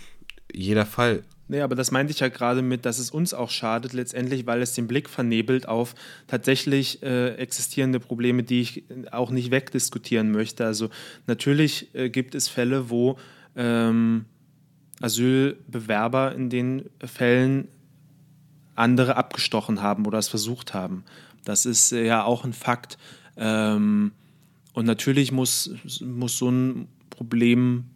[0.52, 1.24] Jeder Fall.
[1.48, 4.62] Nee, aber das meinte ich ja gerade mit, dass es uns auch schadet letztendlich, weil
[4.62, 5.94] es den Blick vernebelt auf
[6.28, 10.64] tatsächlich äh, existierende Probleme, die ich auch nicht wegdiskutieren möchte.
[10.64, 10.88] Also
[11.26, 13.18] natürlich äh, gibt es Fälle, wo
[13.56, 14.24] ähm,
[15.00, 17.68] Asylbewerber in den Fällen
[18.76, 21.04] andere abgestochen haben oder es versucht haben.
[21.44, 22.96] Das ist äh, ja auch ein Fakt.
[23.36, 24.12] Ähm,
[24.76, 25.70] und natürlich muss,
[26.02, 27.86] muss so ein Problem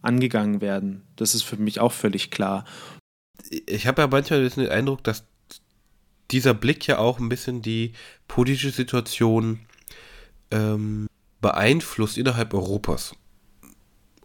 [0.00, 1.02] angegangen werden.
[1.16, 2.64] Das ist für mich auch völlig klar.
[3.66, 5.26] Ich habe ja manchmal den Eindruck, dass
[6.30, 7.92] dieser Blick ja auch ein bisschen die
[8.26, 9.60] politische Situation
[10.50, 11.08] ähm,
[11.42, 13.14] beeinflusst innerhalb Europas.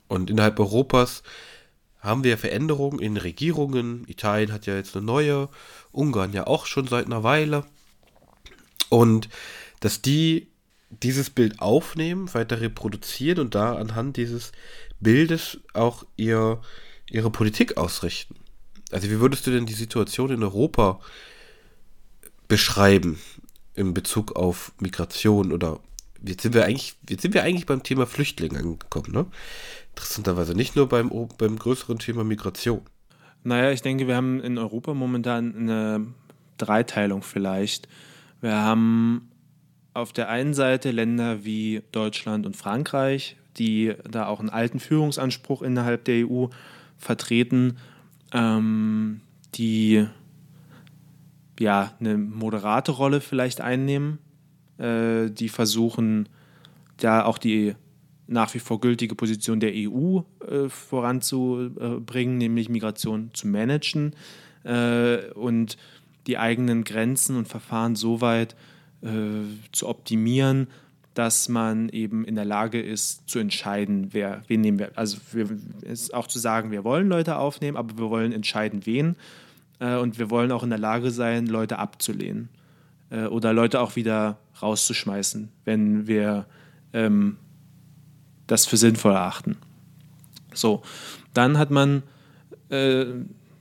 [0.08, 1.22] Und innerhalb Europas
[2.00, 4.06] haben wir Veränderungen in Regierungen.
[4.08, 5.50] Italien hat ja jetzt eine neue,
[5.92, 7.66] Ungarn ja auch schon seit einer Weile.
[8.88, 9.28] Und
[9.82, 10.53] dass die
[11.02, 14.52] dieses Bild aufnehmen, weiter reproduzieren und da anhand dieses
[15.00, 16.62] Bildes auch ihr,
[17.10, 18.36] ihre Politik ausrichten.
[18.92, 21.00] Also wie würdest du denn die Situation in Europa
[22.48, 23.20] beschreiben
[23.76, 25.80] in Bezug auf Migration oder
[26.26, 29.26] jetzt sind wir eigentlich, jetzt sind wir eigentlich beim Thema Flüchtlinge angekommen, ne?
[29.90, 32.82] Interessanterweise nicht nur beim, beim größeren Thema Migration.
[33.44, 36.08] Naja, ich denke, wir haben in Europa momentan eine
[36.58, 37.88] Dreiteilung vielleicht.
[38.42, 39.30] Wir haben
[39.94, 45.62] auf der einen Seite Länder wie Deutschland und Frankreich, die da auch einen alten Führungsanspruch
[45.62, 46.48] innerhalb der EU
[46.98, 47.78] vertreten,
[48.32, 49.22] ähm,
[49.56, 50.08] die
[51.60, 54.18] ja eine moderate Rolle vielleicht einnehmen,
[54.80, 56.30] äh, die versuchen,
[56.98, 57.76] da auch die
[58.26, 64.16] nach wie vor gültige Position der EU äh, voranzubringen, nämlich Migration zu managen
[64.64, 65.78] äh, und
[66.26, 68.56] die eigenen Grenzen und Verfahren so weit
[69.04, 69.10] äh,
[69.72, 70.68] zu optimieren,
[71.14, 74.92] dass man eben in der Lage ist zu entscheiden, wer, wen nehmen wir.
[74.96, 75.48] Also wir,
[75.82, 79.16] ist auch zu sagen, wir wollen Leute aufnehmen, aber wir wollen entscheiden, wen.
[79.80, 82.50] Äh, und wir wollen auch in der Lage sein, Leute abzulehnen
[83.10, 86.46] äh, oder Leute auch wieder rauszuschmeißen, wenn wir
[86.94, 87.38] ähm,
[88.48, 89.58] das für sinnvoll erachten.
[90.54, 90.82] So,
[91.34, 92.04] dann hat man,
[92.70, 93.06] äh,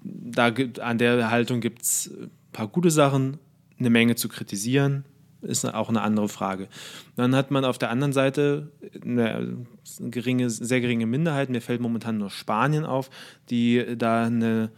[0.03, 3.39] da an der Haltung gibt es ein paar gute Sachen,
[3.79, 5.05] eine Menge zu kritisieren,
[5.43, 6.69] ist auch eine andere Frage.
[7.17, 8.71] Dann hat man auf der anderen Seite
[9.03, 9.67] eine
[9.99, 13.11] geringe, sehr geringe Minderheit, mir fällt momentan nur Spanien auf,
[13.51, 14.71] die da eine,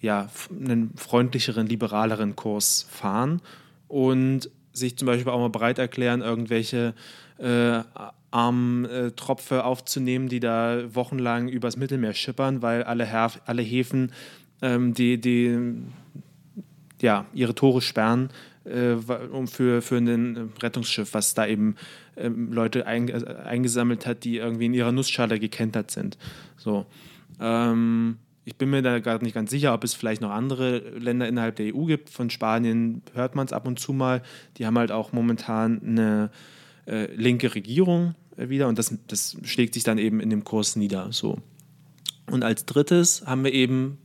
[0.00, 3.40] ja, einen freundlicheren, liberaleren Kurs fahren
[3.88, 6.94] und sich zum Beispiel auch mal bereit erklären, irgendwelche
[7.38, 7.82] äh,
[8.30, 9.10] armen äh,
[9.58, 14.12] aufzunehmen, die da wochenlang übers Mittelmeer schippern, weil alle, Herf alle Häfen
[14.62, 15.58] ähm, die, die
[17.00, 18.30] ja, ihre Tore sperren
[18.70, 18.96] äh,
[19.30, 21.76] um für, für ein Rettungsschiff, was da eben
[22.16, 26.18] ähm, Leute ein, äh, eingesammelt hat, die irgendwie in ihrer Nussschale gekentert sind.
[26.56, 26.86] So.
[27.40, 31.28] Ähm, ich bin mir da gerade nicht ganz sicher, ob es vielleicht noch andere Länder
[31.28, 32.10] innerhalb der EU gibt.
[32.10, 34.22] Von Spanien hört man es ab und zu mal.
[34.56, 36.30] Die haben halt auch momentan eine
[36.86, 40.76] äh, linke Regierung äh, wieder und das, das schlägt sich dann eben in dem Kurs
[40.76, 41.12] nieder.
[41.12, 41.38] So.
[42.30, 43.98] Und als drittes haben wir eben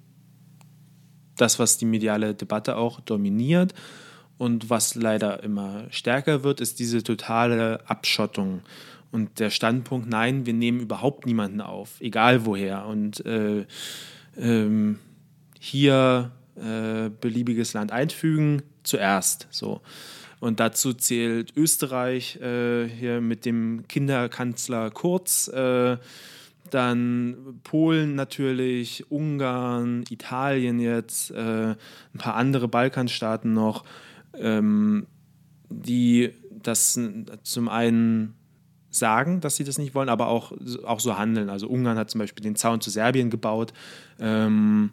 [1.37, 3.73] das, was die mediale Debatte auch dominiert
[4.37, 8.61] und was leider immer stärker wird, ist diese totale Abschottung
[9.15, 12.85] und der Standpunkt, nein, wir nehmen überhaupt niemanden auf, egal woher.
[12.85, 13.65] Und äh,
[14.37, 14.99] ähm,
[15.57, 19.47] hier äh, beliebiges Land einfügen, zuerst.
[19.51, 19.79] So.
[20.41, 25.95] Und dazu zählt Österreich äh, hier mit dem Kinderkanzler Kurz, äh,
[26.71, 33.85] dann Polen natürlich, Ungarn, Italien jetzt, äh, ein paar andere Balkanstaaten noch
[34.39, 35.07] ähm,
[35.69, 36.99] die das
[37.43, 38.35] zum einen
[38.89, 40.53] sagen, dass sie das nicht wollen, aber auch,
[40.85, 41.49] auch so handeln.
[41.49, 43.73] Also Ungarn hat zum Beispiel den Zaun zu Serbien gebaut.
[44.19, 44.91] Ähm,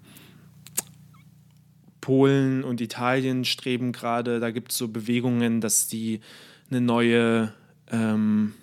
[2.00, 6.20] Polen und Italien streben gerade, da gibt es so Bewegungen, dass die
[6.68, 7.52] eine neue
[7.90, 8.54] ähm,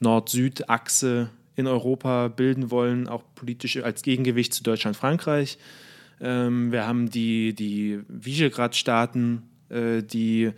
[0.00, 5.58] Nord-Süd-Achse in Europa bilden wollen, auch politisch als Gegengewicht zu Deutschland-Frankreich.
[6.20, 9.42] Ähm, wir haben die, die Visegrad-Staaten,
[9.74, 10.52] äh, die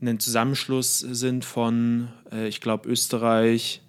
[0.00, 3.82] ein Zusammenschluss sind von, äh, ich glaube, Österreich,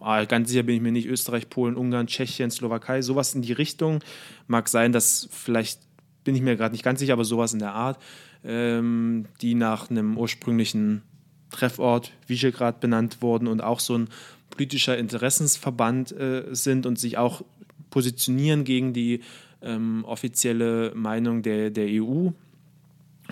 [0.00, 3.52] ah, ganz sicher bin ich mir nicht, Österreich, Polen, Ungarn, Tschechien, Slowakei, sowas in die
[3.52, 4.00] Richtung.
[4.46, 5.80] Mag sein, dass vielleicht,
[6.24, 8.00] bin ich mir gerade nicht ganz sicher, aber sowas in der Art,
[8.44, 11.02] ähm, die nach einem ursprünglichen
[11.50, 14.08] Treffort Visegrad benannt wurden und auch so ein
[14.50, 17.42] politischer Interessensverband äh, sind und sich auch
[17.90, 19.20] positionieren gegen die
[19.62, 22.30] ähm, offizielle Meinung der, der EU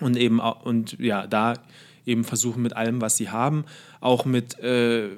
[0.00, 1.54] und eben und ja, da
[2.04, 3.64] eben versuchen mit allem, was sie haben,
[4.00, 5.08] auch mit äh,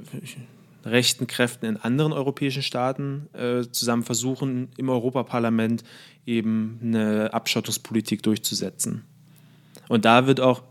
[0.85, 5.85] rechten Kräften in anderen europäischen Staaten äh, zusammen versuchen, im Europaparlament
[6.27, 9.05] eben eine Abschottungspolitik durchzusetzen.
[9.89, 10.63] Und da wird auch,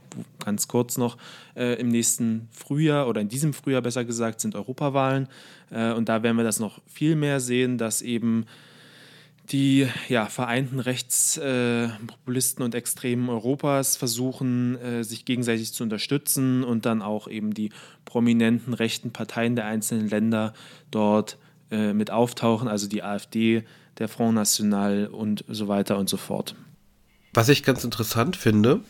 [0.44, 1.18] ganz kurz noch,
[1.56, 5.28] äh, im nächsten Frühjahr oder in diesem Frühjahr besser gesagt, sind Europawahlen.
[5.72, 8.46] Äh, und da werden wir das noch viel mehr sehen, dass eben
[9.52, 16.86] die ja, vereinten Rechtspopulisten äh, und Extremen Europas versuchen, äh, sich gegenseitig zu unterstützen und
[16.86, 17.72] dann auch eben die
[18.06, 20.54] prominenten rechten Parteien der einzelnen Länder
[20.92, 21.38] dort
[21.72, 23.64] äh, mit auftauchen, also die AfD,
[23.98, 26.56] der Front National und so weiter und so fort.
[27.34, 28.82] Was ich ganz interessant finde,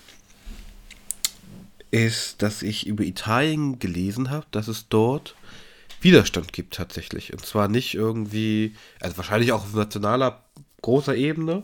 [1.92, 5.36] ist, dass ich über Italien gelesen habe, dass es dort
[6.02, 7.34] Widerstand gibt tatsächlich.
[7.34, 10.44] Und zwar nicht irgendwie, also wahrscheinlich auch auf nationaler
[10.82, 11.64] großer Ebene.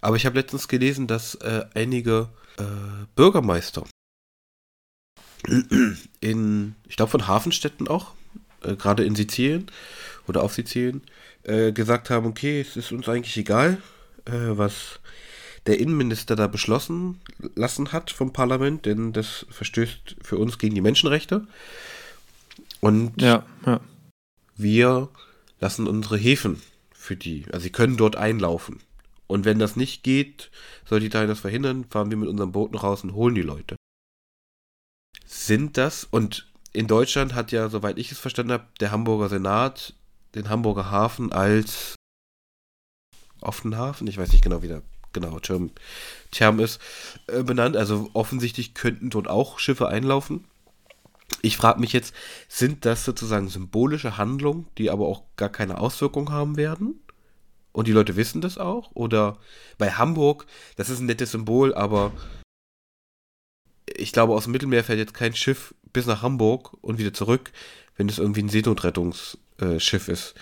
[0.00, 2.28] Aber ich habe letztens gelesen, dass äh, einige
[2.58, 2.62] äh,
[3.14, 3.84] Bürgermeister
[6.20, 8.12] in, ich glaube von Hafenstädten auch,
[8.62, 9.66] äh, gerade in Sizilien
[10.26, 11.02] oder auf Sizilien,
[11.44, 13.78] äh, gesagt haben, okay, es ist uns eigentlich egal,
[14.26, 15.00] äh, was
[15.66, 17.20] der Innenminister da beschlossen
[17.54, 21.46] lassen hat vom Parlament, denn das verstößt für uns gegen die Menschenrechte.
[22.80, 23.80] Und ja, ja.
[24.56, 25.08] wir
[25.60, 26.62] lassen unsere Häfen
[26.92, 28.80] für die, also sie können dort einlaufen.
[29.26, 30.50] Und wenn das nicht geht,
[30.84, 33.76] soll die Italien das verhindern, fahren wir mit unseren Booten raus und holen die Leute.
[35.24, 39.94] Sind das, und in Deutschland hat ja, soweit ich es verstanden habe, der Hamburger Senat
[40.36, 41.94] den Hamburger Hafen als
[43.40, 45.70] offenen Hafen, ich weiß nicht genau, wie der genau Term,
[46.30, 46.80] Term ist,
[47.26, 47.76] äh, benannt.
[47.76, 50.44] Also offensichtlich könnten dort auch Schiffe einlaufen.
[51.42, 52.14] Ich frage mich jetzt,
[52.48, 57.00] sind das sozusagen symbolische Handlungen, die aber auch gar keine Auswirkung haben werden?
[57.72, 58.90] Und die Leute wissen das auch?
[58.94, 59.38] Oder
[59.76, 60.46] bei Hamburg,
[60.76, 62.12] das ist ein nettes Symbol, aber
[63.86, 67.52] ich glaube, aus dem Mittelmeer fährt jetzt kein Schiff bis nach Hamburg und wieder zurück,
[67.96, 70.34] wenn es irgendwie ein Seenotrettungsschiff ist.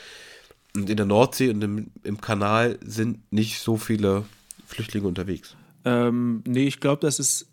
[0.75, 4.25] Und in der Nordsee und im, im Kanal sind nicht so viele
[4.67, 5.57] Flüchtlinge unterwegs.
[5.85, 7.47] Ähm, nee, ich glaube, das ist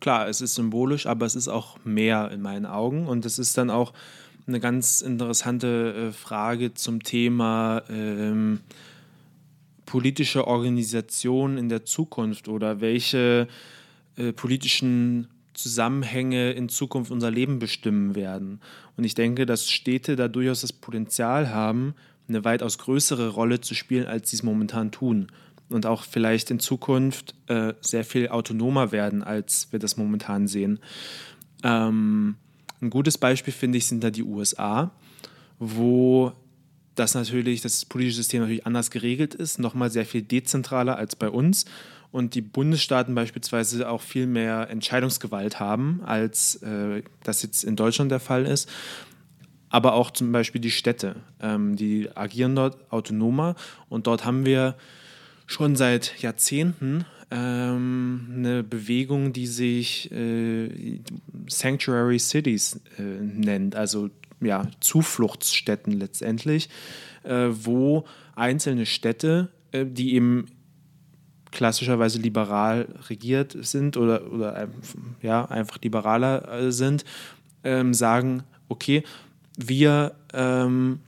[0.00, 3.06] klar, es ist symbolisch, aber es ist auch mehr in meinen Augen.
[3.06, 3.92] Und es ist dann auch
[4.46, 8.60] eine ganz interessante äh, Frage zum Thema ähm,
[9.84, 13.48] politische Organisation in der Zukunft oder welche
[14.16, 18.60] äh, politischen Zusammenhänge in Zukunft unser Leben bestimmen werden.
[18.96, 21.94] Und ich denke, dass Städte da durchaus das Potenzial haben,
[22.28, 25.28] eine weitaus größere Rolle zu spielen, als sie es momentan tun
[25.68, 30.78] und auch vielleicht in Zukunft äh, sehr viel autonomer werden, als wir das momentan sehen.
[31.62, 32.36] Ähm,
[32.80, 34.92] ein gutes Beispiel, finde ich, sind da die USA,
[35.58, 36.32] wo
[36.94, 41.28] das natürlich, das politische System natürlich anders geregelt ist, nochmal sehr viel dezentraler als bei
[41.28, 41.66] uns
[42.10, 48.10] und die Bundesstaaten beispielsweise auch viel mehr Entscheidungsgewalt haben, als äh, das jetzt in Deutschland
[48.10, 48.70] der Fall ist.
[49.68, 53.56] Aber auch zum Beispiel die Städte, ähm, die agieren dort autonomer
[53.88, 54.76] und dort haben wir
[55.46, 61.00] schon seit Jahrzehnten ähm, eine Bewegung, die sich äh,
[61.48, 66.68] Sanctuary Cities äh, nennt, also ja, Zufluchtsstätten letztendlich,
[67.24, 70.46] äh, wo einzelne Städte, äh, die eben
[71.50, 74.68] klassischerweise liberal regiert sind oder, oder
[75.22, 77.04] ja, einfach liberaler äh, sind,
[77.64, 79.02] ähm, sagen, okay,
[79.56, 81.00] wir ähm,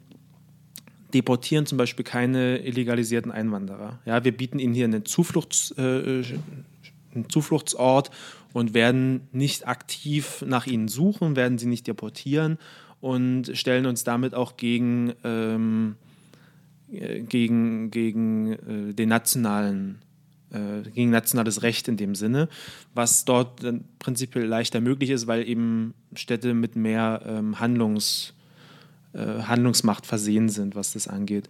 [1.14, 3.98] deportieren zum Beispiel keine illegalisierten Einwanderer.
[4.04, 6.24] Ja, wir bieten ihnen hier einen, Zufluchts, äh,
[7.14, 8.10] einen Zufluchtsort
[8.52, 12.58] und werden nicht aktiv nach ihnen suchen, werden sie nicht deportieren
[13.00, 15.96] und stellen uns damit auch gegen, ähm,
[16.92, 20.00] äh, gegen, gegen äh, den nationalen
[20.50, 22.48] äh, gegen nationales Recht in dem Sinne,
[22.94, 23.62] was dort
[23.98, 28.32] prinzipiell leichter möglich ist, weil eben Städte mit mehr ähm, Handlungs,
[29.16, 31.48] Handlungsmacht versehen sind, was das angeht.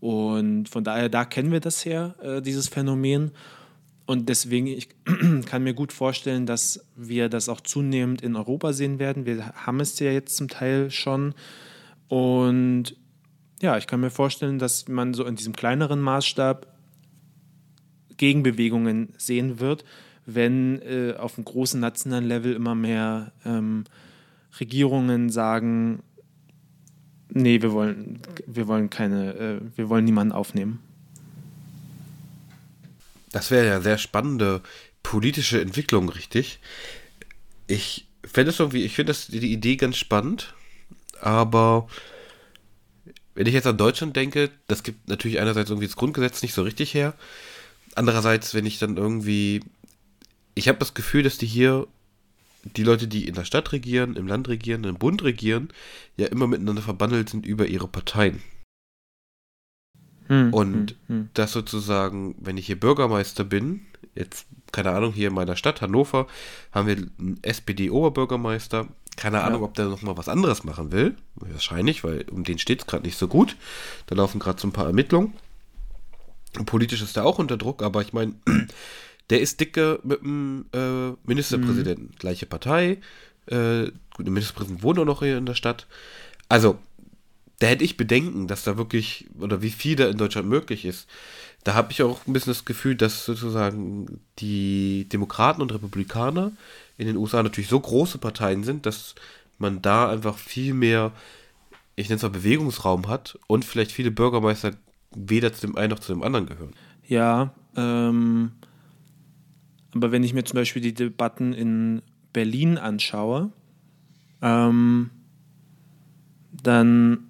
[0.00, 3.32] Und von daher, da kennen wir das her, äh, dieses Phänomen.
[4.06, 4.88] Und deswegen, ich
[5.46, 9.26] kann mir gut vorstellen, dass wir das auch zunehmend in Europa sehen werden.
[9.26, 11.34] Wir haben es ja jetzt zum Teil schon.
[12.08, 12.96] Und
[13.60, 16.66] ja, ich kann mir vorstellen, dass man so in diesem kleineren Maßstab
[18.16, 19.84] Gegenbewegungen sehen wird,
[20.26, 23.84] wenn äh, auf einem großen nationalen Level immer mehr ähm,
[24.58, 26.02] Regierungen sagen,
[27.32, 30.80] nee, wir wollen, wir wollen keine, äh, wir wollen niemanden aufnehmen.
[33.32, 34.60] Das wäre ja sehr spannende
[35.02, 36.58] politische Entwicklung, richtig?
[37.66, 40.54] Ich fände es irgendwie, ich finde die Idee ganz spannend,
[41.20, 41.88] aber
[43.34, 46.62] wenn ich jetzt an Deutschland denke, das gibt natürlich einerseits irgendwie das Grundgesetz nicht so
[46.62, 47.14] richtig her.
[47.94, 49.62] Andererseits, wenn ich dann irgendwie,
[50.54, 51.86] ich habe das Gefühl, dass die hier
[52.64, 55.68] die Leute, die in der Stadt regieren, im Land regieren, im Bund regieren,
[56.16, 58.42] ja immer miteinander verbandelt sind über ihre Parteien.
[60.26, 61.28] Hm, und hm, hm.
[61.34, 63.80] das sozusagen, wenn ich hier Bürgermeister bin,
[64.14, 66.26] jetzt, keine Ahnung, hier in meiner Stadt, Hannover,
[66.72, 68.86] haben wir einen SPD-Oberbürgermeister.
[69.16, 69.44] Keine ja.
[69.44, 71.16] Ahnung, ob der nochmal was anderes machen will.
[71.34, 73.56] Wahrscheinlich, weil um den steht es gerade nicht so gut.
[74.06, 75.32] Da laufen gerade so ein paar Ermittlungen.
[76.64, 78.34] Politisch ist er auch unter Druck, aber ich meine,
[79.30, 82.06] der ist dicke mit dem äh, Ministerpräsidenten.
[82.06, 82.18] Mhm.
[82.18, 82.98] Gleiche Partei.
[83.46, 85.86] Äh, der Ministerpräsident wohnt auch noch hier in der Stadt.
[86.48, 86.78] Also,
[87.60, 91.08] da hätte ich Bedenken, dass da wirklich, oder wie viel da in Deutschland möglich ist.
[91.62, 96.52] Da habe ich auch ein bisschen das Gefühl, dass sozusagen die Demokraten und Republikaner
[96.96, 99.14] in den USA natürlich so große Parteien sind, dass
[99.58, 101.12] man da einfach viel mehr,
[101.96, 104.72] ich nenne es mal Bewegungsraum hat und vielleicht viele Bürgermeister
[105.14, 106.72] weder zu dem einen noch zu dem anderen gehören.
[107.06, 108.52] Ja, ähm,
[109.94, 113.50] aber wenn ich mir zum Beispiel die Debatten in Berlin anschaue,
[114.42, 115.10] ähm,
[116.52, 117.26] dann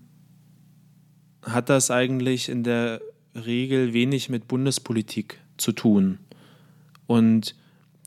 [1.43, 3.01] hat das eigentlich in der
[3.35, 6.19] Regel wenig mit Bundespolitik zu tun.
[7.07, 7.55] Und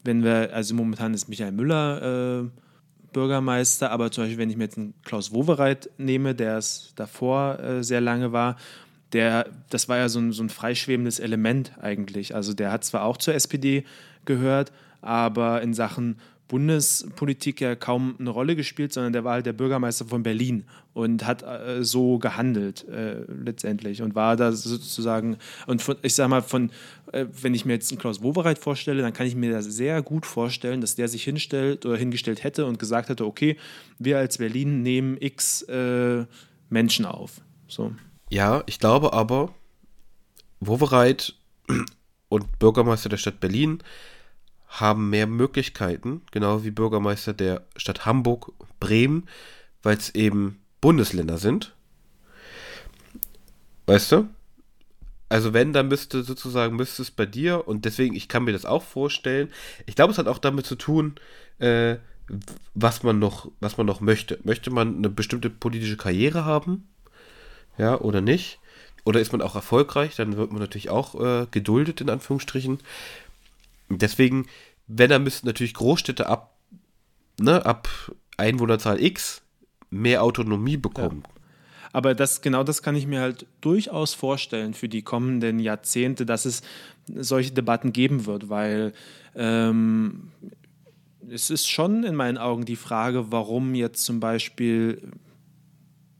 [0.03, 2.49] wenn wir, also momentan ist Michael Müller äh,
[3.13, 7.59] Bürgermeister, aber zum Beispiel, wenn ich mir jetzt einen Klaus Wowereit nehme, der es davor
[7.59, 8.57] äh, sehr lange war,
[9.13, 12.35] der, das war ja so ein, so ein freischwebendes Element eigentlich.
[12.35, 13.85] Also der hat zwar auch zur SPD
[14.25, 14.71] gehört,
[15.01, 16.17] aber in Sachen
[16.53, 21.25] Bundespolitik ja kaum eine Rolle gespielt, sondern der war halt der Bürgermeister von Berlin und
[21.25, 26.43] hat äh, so gehandelt äh, letztendlich und war da sozusagen, und von, ich sag mal,
[26.43, 26.69] von,
[27.11, 30.03] äh, wenn ich mir jetzt einen Klaus Wowereit vorstelle, dann kann ich mir das sehr
[30.03, 33.57] gut vorstellen, dass der sich hinstellt oder hingestellt hätte und gesagt hätte, okay,
[33.97, 36.25] wir als Berlin nehmen x äh,
[36.69, 37.41] Menschen auf.
[37.67, 37.95] So.
[38.29, 39.55] Ja, ich glaube aber,
[40.59, 41.33] Wowereit
[42.29, 43.79] und Bürgermeister der Stadt Berlin
[44.73, 49.27] haben mehr Möglichkeiten, genau wie Bürgermeister der Stadt Hamburg, Bremen,
[49.83, 51.75] weil es eben Bundesländer sind.
[53.85, 54.29] Weißt du?
[55.29, 58.65] Also wenn, dann müsste sozusagen, müsste es bei dir, und deswegen, ich kann mir das
[58.65, 59.49] auch vorstellen,
[59.85, 61.15] ich glaube, es hat auch damit zu tun,
[61.59, 61.97] äh,
[62.73, 64.39] was man noch, was man noch möchte.
[64.43, 66.87] Möchte man eine bestimmte politische Karriere haben?
[67.77, 68.59] Ja, oder nicht?
[69.05, 70.15] Oder ist man auch erfolgreich?
[70.15, 72.79] Dann wird man natürlich auch äh, geduldet, in Anführungsstrichen.
[73.89, 74.47] Deswegen,
[74.87, 76.57] wenn, dann müssten natürlich Großstädte ab,
[77.39, 77.87] ne, ab
[78.37, 79.41] Einwohnerzahl X
[79.89, 81.23] mehr Autonomie bekommen.
[81.25, 81.33] Ja.
[81.93, 86.45] Aber das, genau das kann ich mir halt durchaus vorstellen für die kommenden Jahrzehnte, dass
[86.45, 86.63] es
[87.15, 88.93] solche Debatten geben wird, weil
[89.35, 90.31] ähm,
[91.29, 95.11] es ist schon in meinen Augen die Frage, warum jetzt zum Beispiel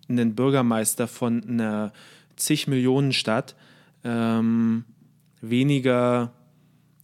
[0.08, 1.92] ein Bürgermeister von einer
[2.36, 3.56] zig Millionen Stadt
[4.04, 4.86] ähm,
[5.42, 6.34] weniger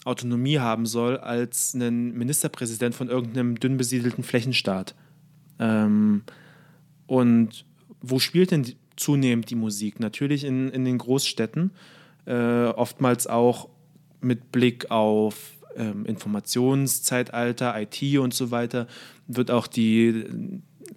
[0.10, 4.95] Autonomie haben soll als ein Ministerpräsident von irgendeinem dünn besiedelten Flächenstaat.
[5.60, 6.24] Ähm,
[7.07, 7.66] und
[8.01, 9.99] wo spielt denn zunehmend die Musik?
[9.99, 11.72] Natürlich in, in den Großstädten,
[12.26, 13.70] äh, oftmals auch
[14.22, 15.36] mit Blick auf
[15.76, 18.88] ähm, Informationszeitalter, IT und so weiter,
[19.28, 20.26] wird auch die,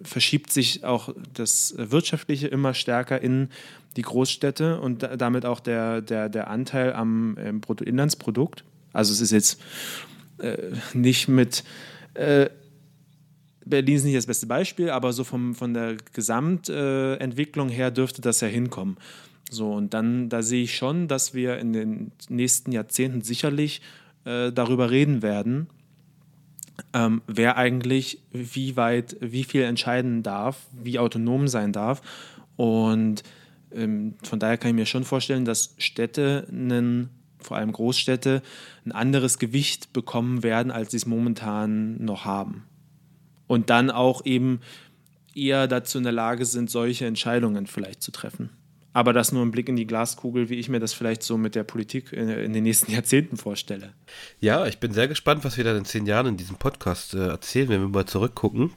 [0.01, 3.49] verschiebt sich auch das Wirtschaftliche immer stärker in
[3.95, 8.63] die Großstädte und damit auch der, der, der Anteil am Bruttoinlandsprodukt.
[8.93, 9.61] Also es ist jetzt
[10.37, 10.57] äh,
[10.93, 11.63] nicht mit
[12.13, 12.49] äh,
[13.65, 18.41] Berlin ist nicht das beste Beispiel, aber so vom, von der Gesamtentwicklung her dürfte das
[18.41, 18.97] ja hinkommen.
[19.49, 23.81] So, und dann, da sehe ich schon, dass wir in den nächsten Jahrzehnten sicherlich
[24.25, 25.67] äh, darüber reden werden,
[26.93, 32.01] ähm, wer eigentlich wie weit, wie viel entscheiden darf, wie autonom sein darf.
[32.55, 33.23] Und
[33.71, 37.09] ähm, von daher kann ich mir schon vorstellen, dass Städte einen
[37.43, 38.41] vor allem Großstädte,
[38.85, 42.65] ein anderes Gewicht bekommen werden, als sie es momentan noch haben.
[43.47, 44.61] Und dann auch eben
[45.35, 48.49] eher dazu in der Lage sind, solche Entscheidungen vielleicht zu treffen.
[48.93, 51.55] Aber das nur ein Blick in die Glaskugel, wie ich mir das vielleicht so mit
[51.55, 53.93] der Politik in, in den nächsten Jahrzehnten vorstelle.
[54.39, 57.27] Ja, ich bin sehr gespannt, was wir dann in zehn Jahren in diesem Podcast äh,
[57.27, 58.71] erzählen, wenn wir mal zurückgucken.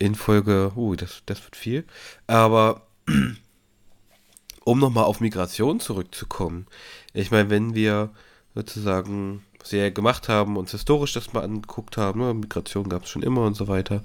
[0.00, 1.84] In Folge, uh, das, das wird viel.
[2.26, 2.88] Aber
[4.64, 6.66] um nochmal auf Migration zurückzukommen.
[7.14, 8.10] Ich meine, wenn wir
[8.54, 13.22] sozusagen, ja gemacht haben, uns historisch das mal angeguckt haben, ne, Migration gab es schon
[13.22, 14.02] immer und so weiter,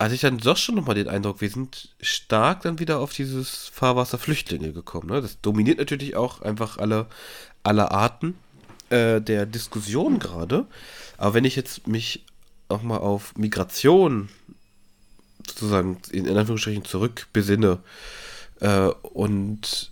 [0.00, 3.68] hatte ich dann doch schon nochmal den Eindruck, wir sind stark dann wieder auf dieses
[3.68, 5.08] Fahrwasser Flüchtlinge gekommen.
[5.10, 5.22] Ne?
[5.22, 7.06] Das dominiert natürlich auch einfach alle,
[7.62, 8.34] alle Arten
[8.90, 10.66] äh, der Diskussion gerade.
[11.18, 12.24] Aber wenn ich jetzt mich
[12.68, 14.28] auch mal auf Migration
[15.46, 17.78] sozusagen in, in Anführungsstrichen zurückbesinne,
[18.62, 19.91] äh, und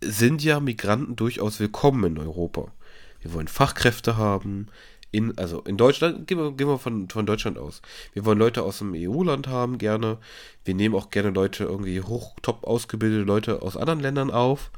[0.00, 2.72] sind ja Migranten durchaus willkommen in Europa.
[3.20, 4.68] Wir wollen Fachkräfte haben.
[5.10, 7.80] In, also in Deutschland, gehen wir, gehen wir von, von Deutschland aus.
[8.12, 10.18] Wir wollen Leute aus dem EU-Land haben, gerne.
[10.64, 14.70] Wir nehmen auch gerne Leute, irgendwie hoch, top ausgebildete Leute aus anderen Ländern auf.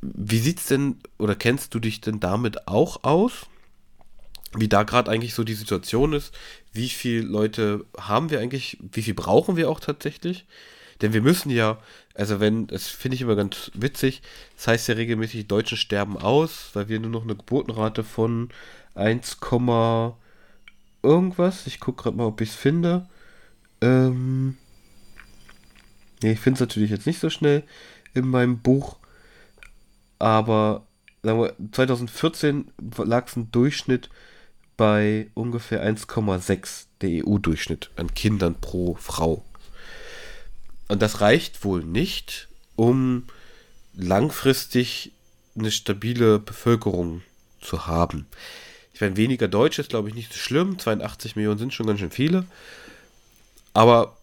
[0.00, 3.46] Wie sieht's denn, oder kennst du dich denn damit auch aus?
[4.54, 6.34] Wie da gerade eigentlich so die Situation ist?
[6.72, 8.78] Wie viele Leute haben wir eigentlich?
[8.80, 10.46] Wie viel brauchen wir auch tatsächlich?
[11.02, 11.78] Denn wir müssen ja
[12.14, 14.22] Also wenn, das finde ich immer ganz witzig,
[14.56, 18.50] das heißt ja regelmäßig, Deutschen sterben aus, weil wir nur noch eine Geburtenrate von
[18.94, 19.38] 1,
[21.02, 23.08] irgendwas, ich gucke gerade mal, ob ich es finde.
[23.80, 24.56] Ähm,
[26.22, 27.62] nee, ich finde es natürlich jetzt nicht so schnell
[28.14, 28.98] in meinem Buch,
[30.18, 30.86] aber
[31.22, 34.10] sagen wir, 2014 lag es ein Durchschnitt
[34.76, 39.44] bei ungefähr 1,6 der EU-Durchschnitt an Kindern pro Frau.
[40.92, 43.24] Und das reicht wohl nicht, um
[43.94, 45.12] langfristig
[45.56, 47.22] eine stabile Bevölkerung
[47.62, 48.26] zu haben.
[48.92, 50.78] Ich meine, weniger Deutsche ist, glaube ich, nicht so schlimm.
[50.78, 52.44] 82 Millionen sind schon ganz schön viele.
[53.72, 54.18] Aber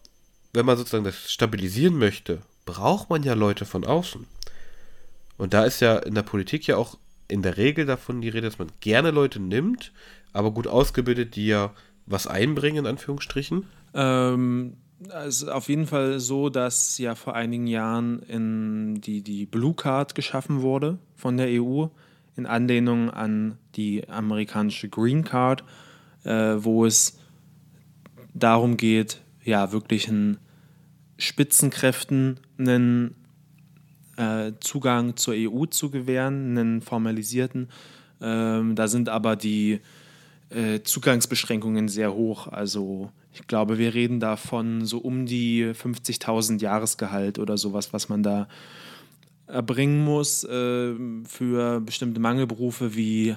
[0.52, 4.28] wenn man sozusagen das stabilisieren möchte, braucht man ja Leute von außen.
[5.38, 6.96] Und da ist ja in der Politik ja auch
[7.26, 9.90] in der Regel davon die Rede, dass man gerne Leute nimmt,
[10.32, 11.74] aber gut ausgebildet, die ja
[12.06, 13.66] was einbringen, in Anführungsstrichen.
[13.92, 14.76] Ähm,
[15.08, 19.74] es ist auf jeden Fall so, dass ja vor einigen Jahren in die, die Blue
[19.74, 21.86] Card geschaffen wurde von der EU
[22.36, 25.64] in Anlehnung an die amerikanische Green Card,
[26.24, 27.18] äh, wo es
[28.34, 30.38] darum geht, ja, wirklichen
[31.18, 33.14] Spitzenkräften einen
[34.16, 37.68] äh, Zugang zur EU zu gewähren, einen formalisierten.
[38.20, 39.80] Ähm, da sind aber die
[40.50, 42.46] äh, Zugangsbeschränkungen sehr hoch.
[42.46, 48.08] Also ich glaube, wir reden da von so um die 50.000 Jahresgehalt oder sowas, was
[48.08, 48.48] man da
[49.46, 50.44] erbringen muss.
[50.44, 53.36] Äh, für bestimmte Mangelberufe wie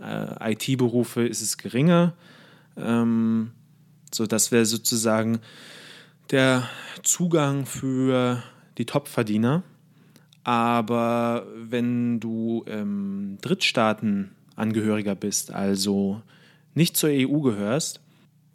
[0.00, 2.14] äh, IT-Berufe ist es geringer.
[2.76, 3.52] Ähm,
[4.12, 5.40] so, das wäre sozusagen
[6.30, 6.68] der
[7.02, 8.42] Zugang für
[8.78, 9.62] die Topverdiener.
[10.44, 16.22] Aber wenn du ähm, Drittstaatenangehöriger bist, also
[16.74, 18.00] nicht zur EU gehörst,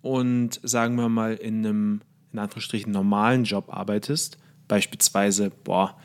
[0.01, 2.01] und sagen wir mal in einem
[2.33, 4.37] in Anführungsstrichen normalen Job arbeitest,
[4.67, 5.97] beispielsweise, boah,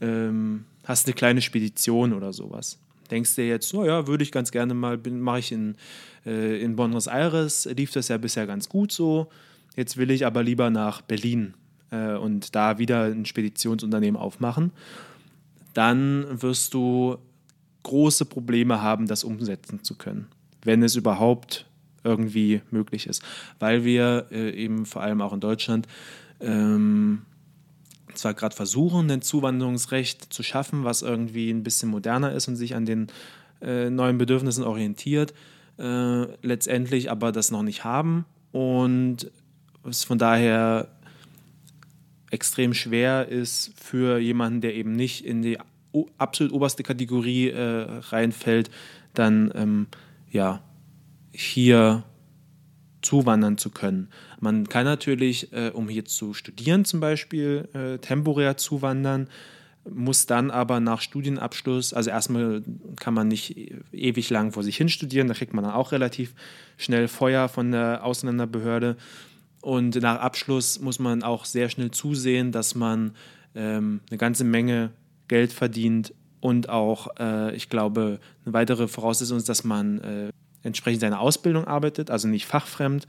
[0.00, 2.78] ähm, hast eine kleine Spedition oder sowas.
[3.10, 5.76] Denkst dir jetzt, oh ja, würde ich ganz gerne mal, mache ich in,
[6.26, 9.28] äh, in Buenos Aires, lief das ja bisher ganz gut so.
[9.76, 11.54] Jetzt will ich aber lieber nach Berlin
[11.90, 14.72] äh, und da wieder ein Speditionsunternehmen aufmachen.
[15.74, 17.18] Dann wirst du
[17.82, 20.28] große Probleme haben, das umsetzen zu können,
[20.62, 21.67] wenn es überhaupt
[22.08, 23.22] irgendwie möglich ist.
[23.58, 25.86] Weil wir äh, eben vor allem auch in Deutschland
[26.40, 27.22] ähm,
[28.14, 32.74] zwar gerade versuchen, ein Zuwanderungsrecht zu schaffen, was irgendwie ein bisschen moderner ist und sich
[32.74, 33.08] an den
[33.60, 35.34] äh, neuen Bedürfnissen orientiert,
[35.78, 39.30] äh, letztendlich aber das noch nicht haben und
[39.84, 40.88] es von daher
[42.30, 45.58] extrem schwer ist für jemanden, der eben nicht in die
[46.18, 48.70] absolut oberste Kategorie äh, reinfällt,
[49.14, 49.86] dann ähm,
[50.30, 50.62] ja
[51.40, 52.02] hier
[53.00, 54.08] zuwandern zu können.
[54.40, 59.28] Man kann natürlich, äh, um hier zu studieren zum Beispiel, äh, temporär zuwandern,
[59.88, 62.62] muss dann aber nach Studienabschluss, also erstmal
[62.96, 63.56] kann man nicht
[63.92, 66.34] ewig lang vor sich hin studieren, da kriegt man dann auch relativ
[66.76, 68.96] schnell Feuer von der Ausländerbehörde.
[69.62, 73.12] Und nach Abschluss muss man auch sehr schnell zusehen, dass man
[73.54, 74.90] ähm, eine ganze Menge
[75.28, 80.32] Geld verdient und auch, äh, ich glaube, eine weitere Voraussetzung ist, dass man äh,
[80.62, 83.06] entsprechend seiner Ausbildung arbeitet, also nicht fachfremd.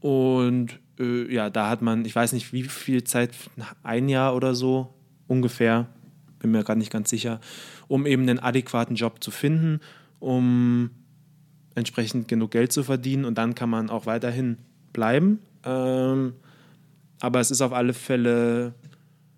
[0.00, 3.32] Und äh, ja, da hat man, ich weiß nicht, wie viel Zeit,
[3.82, 4.94] ein Jahr oder so
[5.26, 5.86] ungefähr,
[6.38, 7.40] bin mir gerade nicht ganz sicher,
[7.86, 9.80] um eben einen adäquaten Job zu finden,
[10.18, 10.90] um
[11.74, 14.58] entsprechend genug Geld zu verdienen und dann kann man auch weiterhin
[14.92, 15.40] bleiben.
[15.64, 16.34] Ähm,
[17.20, 18.74] aber es ist auf alle Fälle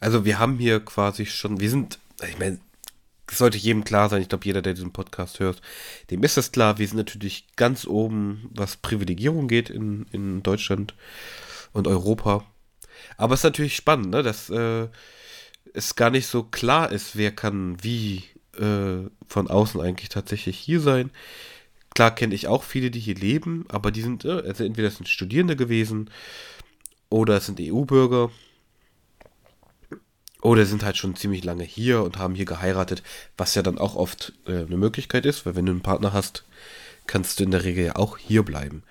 [0.00, 2.58] Also wir haben hier quasi schon, wir sind, ich meine,
[3.30, 5.60] es sollte jedem klar sein, ich glaube, jeder, der diesen Podcast hört,
[6.10, 10.94] dem ist das klar, wir sind natürlich ganz oben, was Privilegierung geht in, in Deutschland
[11.72, 12.44] und Europa.
[13.16, 14.88] Aber es ist natürlich spannend, ne, dass äh,
[15.74, 18.24] es gar nicht so klar ist, wer kann wie
[18.58, 21.10] äh, von außen eigentlich tatsächlich hier sein.
[21.94, 25.08] Klar kenne ich auch viele, die hier leben, aber die sind, äh, also entweder sind
[25.08, 26.10] Studierende gewesen
[27.10, 28.30] oder es sind EU-Bürger
[30.42, 33.02] Oder sind halt schon ziemlich lange hier und haben hier geheiratet,
[33.36, 36.44] was ja dann auch oft äh, eine Möglichkeit ist, weil wenn du einen Partner hast,
[37.06, 38.82] kannst du in der Regel ja auch hier bleiben.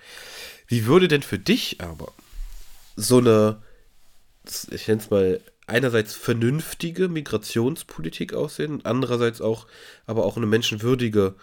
[0.68, 2.12] Wie würde denn für dich aber
[2.94, 3.62] so eine,
[4.70, 9.66] ich nenne es mal, einerseits vernünftige Migrationspolitik aussehen andererseits auch,
[10.06, 11.34] aber auch eine menschenwürdige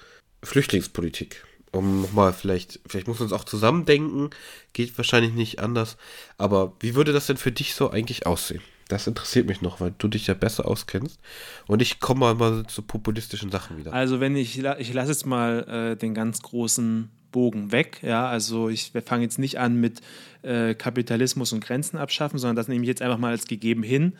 [0.43, 1.45] Flüchtlingspolitik?
[1.71, 4.29] Um nochmal, vielleicht, vielleicht muss man es auch zusammendenken,
[4.71, 5.97] geht wahrscheinlich nicht anders,
[6.37, 8.61] aber wie würde das denn für dich so eigentlich aussehen?
[8.87, 11.19] Das interessiert mich noch, weil du dich ja besser auskennst.
[11.67, 13.93] Und ich komme mal zu populistischen Sachen wieder.
[13.93, 17.99] Also wenn ich, ich lasse jetzt mal äh, den ganz großen Bogen weg.
[18.01, 20.01] Ja, also ich fange jetzt nicht an mit
[20.41, 24.13] äh, Kapitalismus und Grenzen abschaffen, sondern das nehme ich jetzt einfach mal als gegeben hin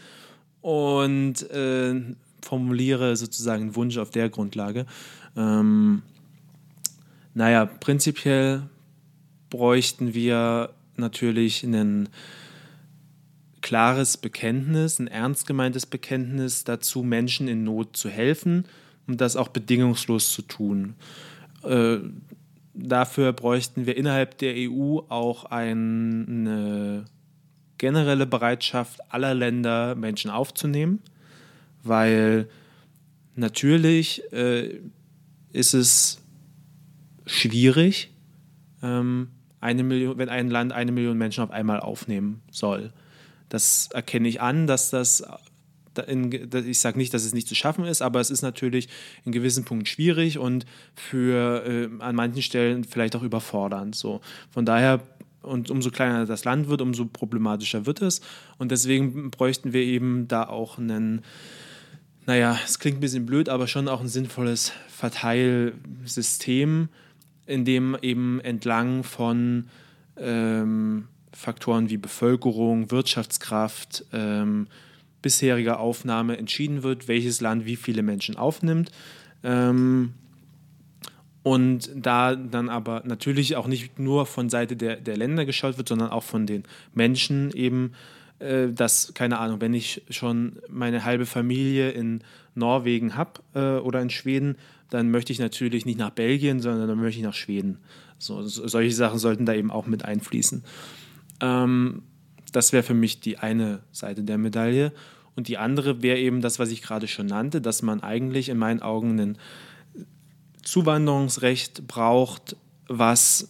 [0.61, 1.95] und äh,
[2.41, 4.85] formuliere sozusagen einen Wunsch auf der Grundlage.
[5.35, 6.03] Ähm,
[7.33, 8.63] naja, prinzipiell
[9.49, 12.09] bräuchten wir natürlich einen
[13.67, 18.63] klares Bekenntnis, ein ernst gemeintes Bekenntnis dazu, Menschen in Not zu helfen
[19.07, 20.95] und das auch bedingungslos zu tun.
[21.63, 21.97] Äh,
[22.73, 27.03] dafür bräuchten wir innerhalb der EU auch eine
[27.77, 31.01] generelle Bereitschaft aller Länder, Menschen aufzunehmen,
[31.83, 32.47] weil
[33.35, 34.79] natürlich äh,
[35.51, 36.21] ist es
[37.25, 38.13] schwierig,
[38.81, 39.27] ähm,
[39.59, 42.93] eine Million, wenn ein Land eine Million Menschen auf einmal aufnehmen soll.
[43.49, 45.23] Das erkenne ich an, dass das
[46.07, 48.87] in, ich sage nicht, dass es nicht zu schaffen ist, aber es ist natürlich
[49.25, 53.95] in gewissen Punkten schwierig und für äh, an manchen Stellen vielleicht auch überfordernd.
[53.95, 54.21] So.
[54.51, 55.01] Von daher
[55.41, 58.21] und umso kleiner das Land wird, umso problematischer wird es.
[58.57, 61.23] Und deswegen bräuchten wir eben da auch einen,
[62.25, 66.89] naja, es klingt ein bisschen blöd, aber schon auch ein sinnvolles Verteilsystem,
[67.45, 69.67] in dem eben entlang von
[70.17, 71.07] ähm,
[71.37, 74.65] Faktoren wie Bevölkerung, Wirtschaftskraft, ähm,
[75.21, 78.91] bisheriger Aufnahme entschieden wird, welches Land wie viele Menschen aufnimmt.
[79.43, 80.13] Ähm,
[81.43, 85.87] und da dann aber natürlich auch nicht nur von Seite der, der Länder geschaut wird,
[85.87, 86.63] sondern auch von den
[86.95, 87.93] Menschen eben,
[88.39, 92.21] äh, dass, keine Ahnung, wenn ich schon meine halbe Familie in
[92.55, 94.55] Norwegen habe äh, oder in Schweden,
[94.89, 97.77] dann möchte ich natürlich nicht nach Belgien, sondern dann möchte ich nach Schweden.
[98.17, 100.63] So, solche Sachen sollten da eben auch mit einfließen.
[101.39, 102.03] Ähm,
[102.51, 104.93] das wäre für mich die eine Seite der Medaille.
[105.35, 108.57] Und die andere wäre eben das, was ich gerade schon nannte, dass man eigentlich in
[108.57, 109.37] meinen Augen ein
[110.63, 112.55] Zuwanderungsrecht braucht,
[112.87, 113.49] was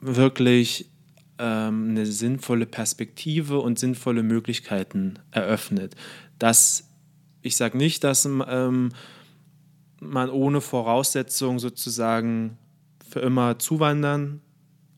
[0.00, 0.90] wirklich
[1.38, 5.96] ähm, eine sinnvolle Perspektive und sinnvolle Möglichkeiten eröffnet.
[6.38, 6.90] Das,
[7.42, 8.90] ich sage nicht, dass ähm,
[10.00, 12.58] man ohne Voraussetzung sozusagen
[13.08, 14.40] für immer zuwandern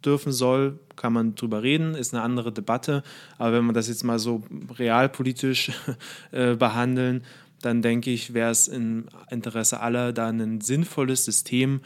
[0.05, 3.03] dürfen soll, kann man drüber reden, ist eine andere Debatte.
[3.39, 4.43] Aber wenn man das jetzt mal so
[4.79, 5.73] realpolitisch
[6.33, 7.23] äh, behandeln,
[7.63, 11.81] dann denke ich, wäre es im Interesse aller, da ein sinnvolles System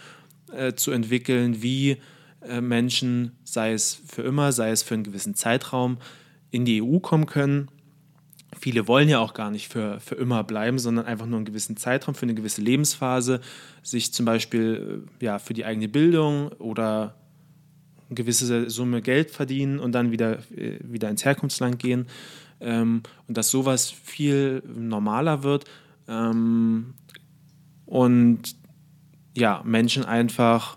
[0.53, 1.99] äh, zu entwickeln, wie
[2.43, 5.99] äh, Menschen, sei es für immer, sei es für einen gewissen Zeitraum,
[6.51, 7.69] in die EU kommen können.
[8.59, 11.77] Viele wollen ja auch gar nicht für, für immer bleiben, sondern einfach nur einen gewissen
[11.77, 13.41] Zeitraum, für eine gewisse Lebensphase,
[13.83, 17.15] sich zum Beispiel äh, ja, für die eigene Bildung oder
[18.11, 22.07] eine gewisse Summe Geld verdienen und dann wieder, äh, wieder ins Herkunftsland gehen.
[22.61, 25.65] Ähm, und dass sowas viel normaler wird
[26.09, 26.95] ähm,
[27.87, 28.57] und
[29.37, 30.77] ja, Menschen einfach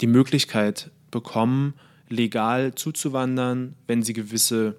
[0.00, 1.74] die Möglichkeit bekommen,
[2.08, 4.76] legal zuzuwandern, wenn sie gewisse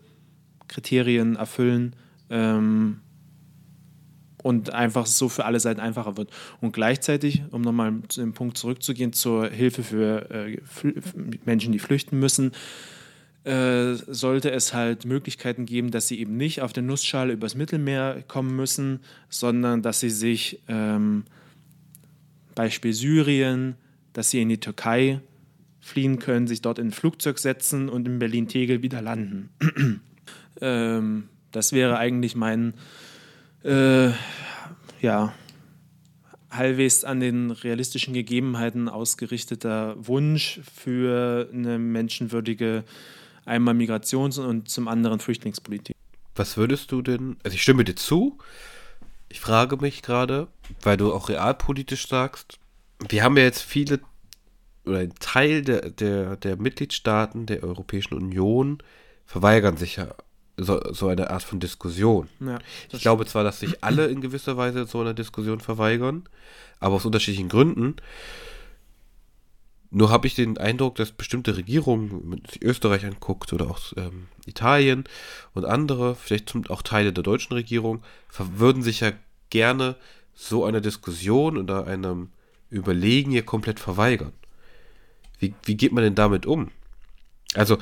[0.68, 1.96] Kriterien erfüllen.
[2.30, 3.02] Ähm,
[4.46, 6.30] und einfach so für alle Seiten einfacher wird.
[6.62, 10.62] Und gleichzeitig, um nochmal zu dem Punkt zurückzugehen, zur Hilfe für äh,
[11.46, 12.52] Menschen, die flüchten müssen,
[13.44, 18.24] äh, sollte es halt Möglichkeiten geben, dass sie eben nicht auf der Nussschale übers Mittelmeer
[18.28, 19.00] kommen müssen,
[19.30, 21.24] sondern dass sie sich, ähm,
[22.54, 23.74] Beispiel Syrien,
[24.14, 25.22] dass sie in die Türkei
[25.80, 29.50] fliehen können, sich dort in ein Flugzeug setzen und in Berlin-Tegel wieder landen.
[30.62, 32.76] ähm, das wäre eigentlich mein
[33.66, 34.12] äh,
[35.02, 35.34] ja,
[36.52, 42.84] halbwegs an den realistischen Gegebenheiten ausgerichteter Wunsch für eine menschenwürdige
[43.46, 45.96] einmal Migrations- und zum anderen Flüchtlingspolitik.
[46.36, 48.38] Was würdest du denn, also ich stimme dir zu,
[49.30, 50.48] ich frage mich gerade,
[50.82, 52.60] weil du auch realpolitisch sagst,
[53.10, 54.00] wir haben ja jetzt viele
[54.86, 58.78] oder ein Teil der, der, der Mitgliedstaaten der Europäischen Union
[59.26, 60.14] verweigern sich ja
[60.58, 62.30] so, so eine Art von Diskussion.
[62.40, 62.60] Ja,
[62.92, 66.28] ich glaube zwar, dass sich alle in gewisser Weise so einer Diskussion verweigern,
[66.80, 67.96] aber aus unterschiedlichen Gründen.
[69.92, 73.80] Nur habe ich den Eindruck, dass bestimmte Regierungen, wenn man sich Österreich anguckt oder auch
[73.96, 75.06] ähm, Italien
[75.54, 78.04] und andere, vielleicht auch Teile der deutschen Regierung,
[78.38, 79.14] würden sich ja
[79.50, 79.96] gerne
[80.34, 82.30] so einer Diskussion oder einem
[82.70, 84.34] Überlegen hier komplett verweigern.
[85.40, 86.72] Wie, wie geht man denn damit um?
[87.56, 87.78] Also,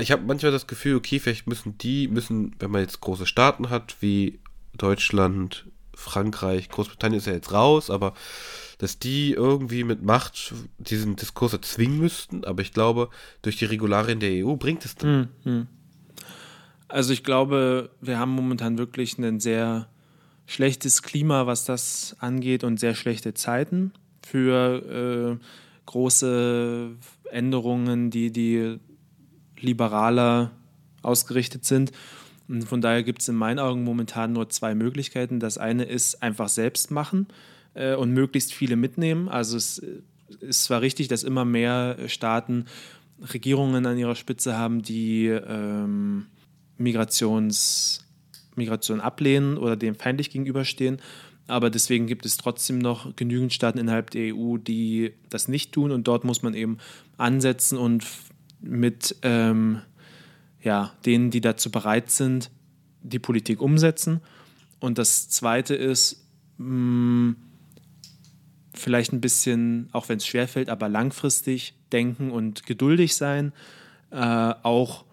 [0.00, 3.70] ich habe manchmal das Gefühl, okay, vielleicht müssen die, müssen, wenn man jetzt große Staaten
[3.70, 4.40] hat, wie
[4.76, 8.12] Deutschland, Frankreich, Großbritannien ist ja jetzt raus, aber
[8.78, 13.08] dass die irgendwie mit Macht diesen Diskurs erzwingen müssten, aber ich glaube,
[13.40, 15.28] durch die Regularien der EU bringt es dann.
[15.44, 15.66] Mhm.
[16.88, 19.88] Also ich glaube, wir haben momentan wirklich ein sehr
[20.46, 23.92] schlechtes Klima, was das angeht und sehr schlechte Zeiten
[24.24, 25.44] für äh,
[25.86, 26.90] große
[27.30, 28.78] Änderungen, die, die
[29.60, 30.50] liberaler
[31.02, 31.92] ausgerichtet sind.
[32.48, 35.40] Und von daher gibt es in meinen Augen momentan nur zwei Möglichkeiten.
[35.40, 37.26] Das eine ist einfach selbst machen
[37.74, 39.28] äh, und möglichst viele mitnehmen.
[39.28, 39.82] Also es
[40.40, 42.66] ist zwar richtig, dass immer mehr Staaten
[43.20, 46.26] Regierungen an ihrer Spitze haben, die ähm,
[46.76, 48.04] Migrations,
[48.54, 51.00] Migration ablehnen oder dem feindlich gegenüberstehen.
[51.48, 55.92] Aber deswegen gibt es trotzdem noch genügend Staaten innerhalb der EU, die das nicht tun.
[55.92, 56.78] Und dort muss man eben
[57.16, 58.04] ansetzen und
[58.66, 59.82] mit ähm,
[60.62, 62.50] ja, denen, die dazu bereit sind,
[63.02, 64.20] die Politik umsetzen.
[64.80, 66.26] Und das Zweite ist,
[66.58, 67.36] mh, mm,
[68.74, 73.52] vielleicht ein bisschen, auch wenn es schwerfällt, aber langfristig denken und geduldig sein.
[74.10, 75.04] Äh, auch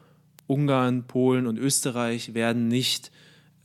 [0.47, 3.11] Ungarn, Polen und Österreich werden nicht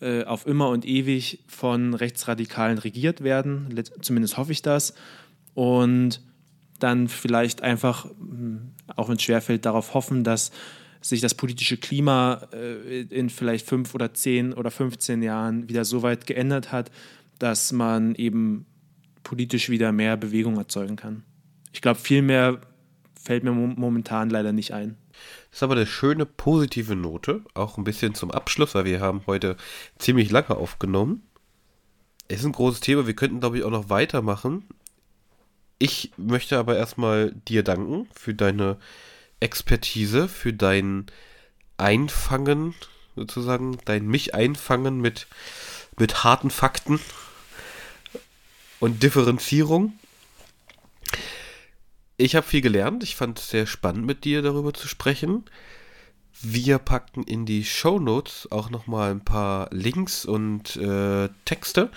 [0.00, 3.82] äh, auf immer und ewig von Rechtsradikalen regiert werden.
[4.00, 4.94] Zumindest hoffe ich das.
[5.54, 6.20] Und
[6.78, 10.50] dann vielleicht einfach, hm, auch wenn es schwerfällt, darauf hoffen, dass
[11.00, 16.02] sich das politische Klima äh, in vielleicht fünf oder zehn oder 15 Jahren wieder so
[16.02, 16.90] weit geändert hat,
[17.38, 18.66] dass man eben
[19.22, 21.22] politisch wieder mehr Bewegung erzeugen kann.
[21.72, 22.60] Ich glaube, viel mehr
[23.20, 24.96] fällt mir momentan leider nicht ein.
[25.50, 29.22] Das ist aber eine schöne positive Note, auch ein bisschen zum Abschluss, weil wir haben
[29.26, 29.56] heute
[29.98, 31.22] ziemlich lange aufgenommen.
[32.28, 34.64] Es ist ein großes Thema, wir könnten, glaube ich, auch noch weitermachen.
[35.78, 38.78] Ich möchte aber erstmal dir danken für deine
[39.40, 41.06] Expertise, für dein
[41.76, 42.74] Einfangen,
[43.14, 45.28] sozusagen, dein mich einfangen mit,
[45.96, 47.00] mit harten Fakten
[48.80, 49.98] und Differenzierung.
[52.16, 53.04] Ich habe viel gelernt.
[53.04, 55.44] Ich fand es sehr spannend, mit dir darüber zu sprechen.
[56.40, 61.90] Wir packen in die Show Notes auch nochmal ein paar Links und äh, Texte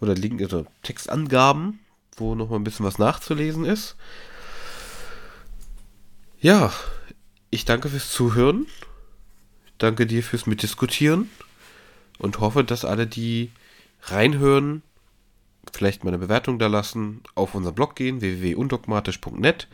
[0.00, 1.80] oder Link, also Textangaben,
[2.20, 3.96] wo nochmal ein bisschen was nachzulesen ist.
[6.40, 6.72] Ja,
[7.50, 8.66] ich danke fürs Zuhören.
[9.78, 11.30] danke dir fürs Mitdiskutieren
[12.18, 13.50] und hoffe, dass alle, die
[14.02, 14.82] reinhören,
[15.72, 19.68] vielleicht mal eine Bewertung da lassen, auf unseren Blog gehen, www.undogmatisch.net.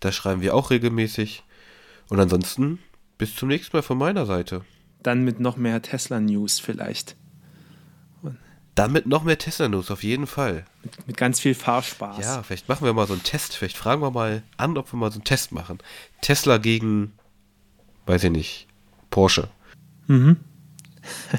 [0.00, 1.44] Da schreiben wir auch regelmäßig.
[2.08, 2.80] Und ansonsten
[3.16, 4.64] bis zum nächsten Mal von meiner Seite.
[5.02, 7.16] Dann mit noch mehr Tesla-News vielleicht.
[8.74, 10.64] Dann mit noch mehr Tesla-News, auf jeden Fall.
[10.82, 12.18] Mit, mit, ganz viel Fahrspaß.
[12.18, 13.56] Ja, vielleicht machen wir mal so einen Test.
[13.56, 15.78] Vielleicht fragen wir mal an, ob wir mal so einen Test machen.
[16.20, 17.12] Tesla gegen,
[18.06, 18.66] weiß ich nicht,
[19.10, 19.48] Porsche.
[20.08, 20.36] Mhm.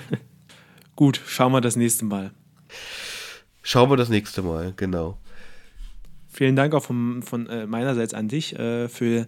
[0.95, 2.31] Gut, schauen wir das nächste Mal.
[3.61, 5.17] Schauen wir das nächste Mal, genau.
[6.29, 9.27] Vielen Dank auch von, von äh, meinerseits an dich äh, für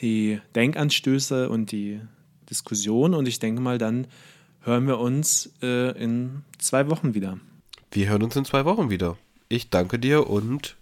[0.00, 2.00] die Denkanstöße und die
[2.48, 3.14] Diskussion.
[3.14, 4.06] Und ich denke mal, dann
[4.64, 7.38] hören wir uns äh, in zwei Wochen wieder.
[7.90, 9.16] Wir hören uns in zwei Wochen wieder.
[9.48, 10.76] Ich danke dir und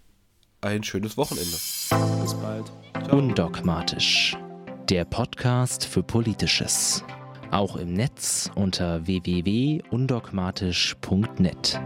[0.61, 1.51] ein schönes Wochenende.
[1.51, 2.71] Bis bald.
[3.05, 3.17] Ciao.
[3.17, 4.37] Undogmatisch.
[4.89, 7.03] Der Podcast für Politisches.
[7.51, 11.79] Auch im Netz unter www.undogmatisch.net.